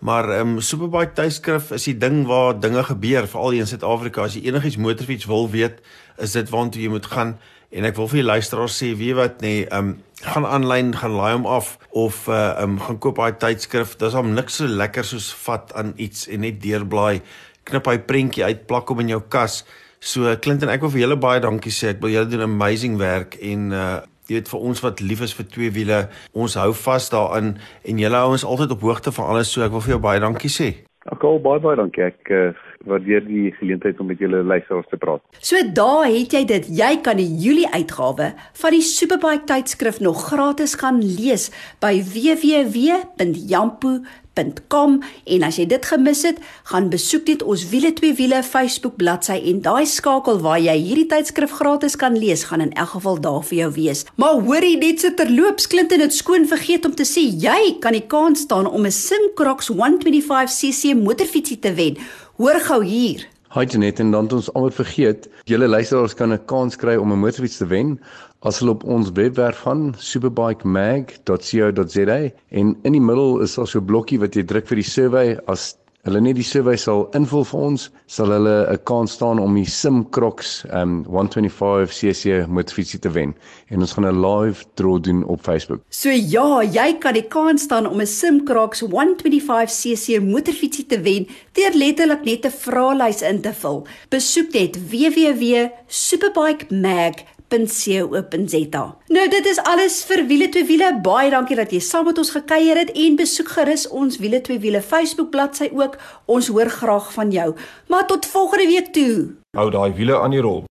Maar 0.00 0.28
ehm 0.32 0.56
um, 0.56 0.60
Superbike 0.60 1.12
tydskrif 1.12 1.70
is 1.76 1.84
die 1.84 1.96
ding 1.98 2.22
waar 2.26 2.60
dinge 2.60 2.82
gebeur 2.88 3.26
veral 3.28 3.58
in 3.60 3.66
Suid-Afrika. 3.68 4.24
As 4.24 4.34
jy 4.34 4.46
enigiets 4.48 4.80
motorfiets 4.80 5.28
wil 5.28 5.50
weet, 5.52 5.82
is 6.16 6.32
dit 6.32 6.48
waartoe 6.48 6.82
jy 6.82 6.88
moet 6.88 7.06
gaan. 7.06 7.34
En 7.70 7.84
ek 7.84 7.98
wil 8.00 8.08
vir 8.08 8.22
die 8.22 8.30
luisteraars 8.30 8.78
sê, 8.80 8.94
weet 8.96 9.18
wat 9.18 9.44
nê, 9.44 9.50
nee, 9.50 9.66
ehm 9.68 9.90
um, 9.90 9.98
gaan 10.20 10.44
aanlyn, 10.44 10.90
gaan 10.96 11.14
laai 11.16 11.32
hom 11.32 11.46
af 11.48 11.76
of 11.96 12.26
uh 12.28 12.38
ehm 12.62 12.76
um, 12.76 12.80
gaan 12.86 12.98
koop 12.98 13.20
daai 13.20 13.36
tydskrif. 13.44 13.94
Dis 14.00 14.16
hom 14.16 14.32
niks 14.34 14.56
so 14.60 14.68
lekker 14.80 15.04
soos 15.04 15.28
vat 15.44 15.72
aan 15.76 15.92
iets 15.96 16.26
en 16.28 16.44
net 16.44 16.62
deurblaai, 16.64 17.20
knip 17.68 17.86
hy 17.92 17.98
prentjie 18.08 18.44
uit, 18.44 18.66
plak 18.66 18.88
hom 18.88 19.04
in 19.04 19.12
jou 19.12 19.20
kas. 19.28 19.62
So 20.00 20.32
Clinton, 20.40 20.72
ek 20.72 20.80
wil 20.80 20.94
vir 20.96 21.04
julle 21.04 21.20
baie 21.20 21.44
dankie 21.44 21.72
sê. 21.72 21.92
Ek 21.92 22.00
wil 22.00 22.16
julle 22.16 22.32
doen 22.32 22.48
amazing 22.48 22.96
werk 23.00 23.36
en 23.36 23.68
uh 23.72 23.98
jy 24.30 24.38
weet 24.38 24.50
vir 24.52 24.66
ons 24.70 24.82
wat 24.84 25.02
lief 25.02 25.24
is 25.26 25.34
vir 25.34 25.48
twee 25.50 25.70
wiele, 25.74 26.04
ons 26.32 26.54
hou 26.60 26.70
vas 26.84 27.10
daarin 27.10 27.56
en 27.82 28.02
julle 28.04 28.22
hou 28.22 28.34
ons 28.36 28.46
altyd 28.46 28.76
op 28.76 28.86
hoogte 28.86 29.12
van 29.16 29.32
alles, 29.34 29.50
so 29.50 29.64
ek 29.66 29.74
wil 29.74 29.82
vir 29.82 29.96
jou 29.96 30.02
baie 30.04 30.22
dankie 30.22 30.52
sê. 30.54 30.70
Ek 31.10 31.24
al 31.26 31.40
baie 31.42 31.62
baie 31.64 31.78
dankie. 31.80 32.06
Ek 32.12 32.30
uh, 32.30 32.52
waardeer 32.86 33.24
die 33.26 33.50
geleentheid 33.58 34.00
om 34.00 34.06
met 34.06 34.18
julle 34.18 34.42
luisteraars 34.42 34.88
te 34.88 34.96
praat. 34.96 35.22
So 35.38 35.56
daar 35.72 36.06
het 36.08 36.32
jy 36.32 36.44
dit. 36.48 36.64
Jy 36.80 37.00
kan 37.04 37.16
die 37.20 37.28
Julie 37.42 37.68
uitgawe 37.68 38.32
van 38.62 38.70
die 38.76 38.84
Superbike 38.84 39.44
tydskrif 39.50 40.00
nog 40.00 40.26
gratis 40.30 40.74
gaan 40.80 41.02
lees 41.02 41.50
by 41.84 42.02
www.jampo.com 42.14 44.08
www.wiele2wiele.com 44.40 45.00
en 45.34 45.44
as 45.46 45.58
jy 45.58 45.66
dit 45.70 45.86
gemis 45.86 46.22
het, 46.26 46.38
gaan 46.70 46.88
besoek 46.92 47.26
dit 47.28 47.42
ons 47.42 47.64
Wiele 47.70 47.92
twee 47.96 48.14
wiele 48.16 48.42
Facebook 48.46 48.96
bladsy 49.00 49.36
en 49.50 49.60
daai 49.64 49.86
skakel 49.86 50.40
waar 50.42 50.60
jy 50.60 50.76
hierdie 50.78 51.08
tydskrif 51.10 51.52
gratis 51.58 51.96
kan 52.00 52.16
lees, 52.18 52.46
gaan 52.48 52.64
in 52.64 52.72
elk 52.72 52.94
geval 52.96 53.20
daar 53.20 53.42
vir 53.46 53.58
jou 53.58 53.70
wees. 53.76 54.04
Maar 54.20 54.40
hoorie 54.46 54.76
net 54.80 55.00
se 55.00 55.12
terloops 55.14 55.68
klint 55.70 55.92
en 55.92 56.04
dit 56.04 56.14
skoon 56.14 56.48
vergeet 56.50 56.86
om 56.86 56.94
te 56.96 57.06
sê 57.08 57.26
jy 57.28 57.76
kan 57.82 57.96
die 57.96 58.06
kans 58.06 58.46
staan 58.46 58.66
om 58.66 58.86
'n 58.86 58.90
Syncrocs 58.92 59.70
125cc 59.70 60.94
motorfietsie 60.96 61.58
te 61.58 61.74
wen. 61.74 61.98
Hoor 62.40 62.56
gou 62.64 62.78
hier. 62.80 63.20
Hi 63.52 63.66
Janet 63.68 63.98
en 64.00 64.14
dan 64.14 64.24
het 64.24 64.32
ons 64.32 64.46
alweer 64.56 64.72
vergeet, 64.72 65.26
julle 65.44 65.68
luisteraars 65.68 66.16
kan 66.16 66.32
'n 66.32 66.40
kans 66.48 66.72
kry 66.76 66.96
om 66.96 67.12
'n 67.12 67.20
motorfiets 67.20 67.56
te 67.56 67.66
wen 67.66 68.00
as 68.48 68.58
hulle 68.58 68.70
op 68.70 68.84
ons 68.84 69.10
webwerf 69.12 69.58
gaan 69.66 69.94
superbikemag.co.za 69.98 72.30
en 72.48 72.78
in 72.82 72.92
die 72.92 73.00
middel 73.00 73.40
is 73.40 73.54
daar 73.54 73.68
so 73.68 73.78
'n 73.78 73.84
blokkie 73.84 74.20
wat 74.20 74.34
jy 74.34 74.42
druk 74.42 74.66
vir 74.66 74.76
die 74.76 74.90
survey 74.90 75.38
as 75.46 75.76
hulle 76.08 76.20
net 76.24 76.38
die 76.38 76.44
survey 76.46 76.78
sal 76.80 77.02
invul 77.16 77.42
vir 77.44 77.60
ons, 77.60 77.90
sal 78.06 78.32
hulle 78.32 78.66
'n 78.72 78.78
kans 78.84 79.12
staan 79.12 79.38
om 79.38 79.54
die 79.54 79.66
Simcrocs 79.66 80.64
um 80.72 81.04
125cc 81.04 82.46
motorfietsie 82.48 83.00
te 83.00 83.10
wen. 83.10 83.34
En 83.68 83.80
ons 83.80 83.92
gaan 83.92 84.06
'n 84.06 84.20
live 84.20 84.64
draw 84.74 85.00
doen 85.00 85.24
op 85.24 85.42
Facebook. 85.42 85.80
So 85.90 86.10
ja, 86.10 86.62
jy 86.62 86.98
kan 86.98 87.14
die 87.14 87.28
kans 87.28 87.62
staan 87.62 87.86
om 87.86 88.00
'n 88.00 88.06
Simcrocs 88.06 88.82
125cc 88.82 90.20
motorfietsie 90.20 90.86
te 90.86 91.00
wen 91.00 91.26
deur 91.52 91.72
letterlik 91.74 92.24
net 92.24 92.44
'n 92.44 92.50
vraelys 92.50 93.22
in 93.22 93.40
te 93.40 93.52
vul. 93.52 93.86
Besoek 94.08 94.52
net 94.52 94.76
www.superbikemag.com 94.90 97.39
www.wiele2wiele.co.za. 97.50 98.96
Nou 99.06 99.28
dit 99.28 99.46
is 99.46 99.58
alles 99.62 100.04
vir 100.04 100.24
wiele 100.26 100.48
twee 100.48 100.64
wiele. 100.64 100.92
Baie 101.02 101.30
dankie 101.30 101.56
dat 101.58 101.72
jy 101.74 101.80
saam 101.82 102.06
met 102.08 102.18
ons 102.18 102.30
gekuier 102.30 102.78
het 102.78 102.92
en 102.94 103.18
besoek 103.18 103.48
gerus 103.56 103.88
ons 103.88 104.18
wiele 104.22 104.40
twee 104.40 104.58
wiele 104.62 104.82
Facebook 104.82 105.30
bladsy 105.30 105.70
ook. 105.74 105.98
Ons 106.26 106.48
hoor 106.48 106.70
graag 106.70 107.12
van 107.12 107.30
jou. 107.30 107.54
Maar 107.88 108.06
tot 108.06 108.26
volgende 108.26 108.66
week 108.66 108.92
toe. 108.92 109.34
Hou 109.56 109.70
daai 109.70 109.92
wiele 109.92 110.20
aan 110.20 110.30
die 110.30 110.40
rol. 110.40 110.69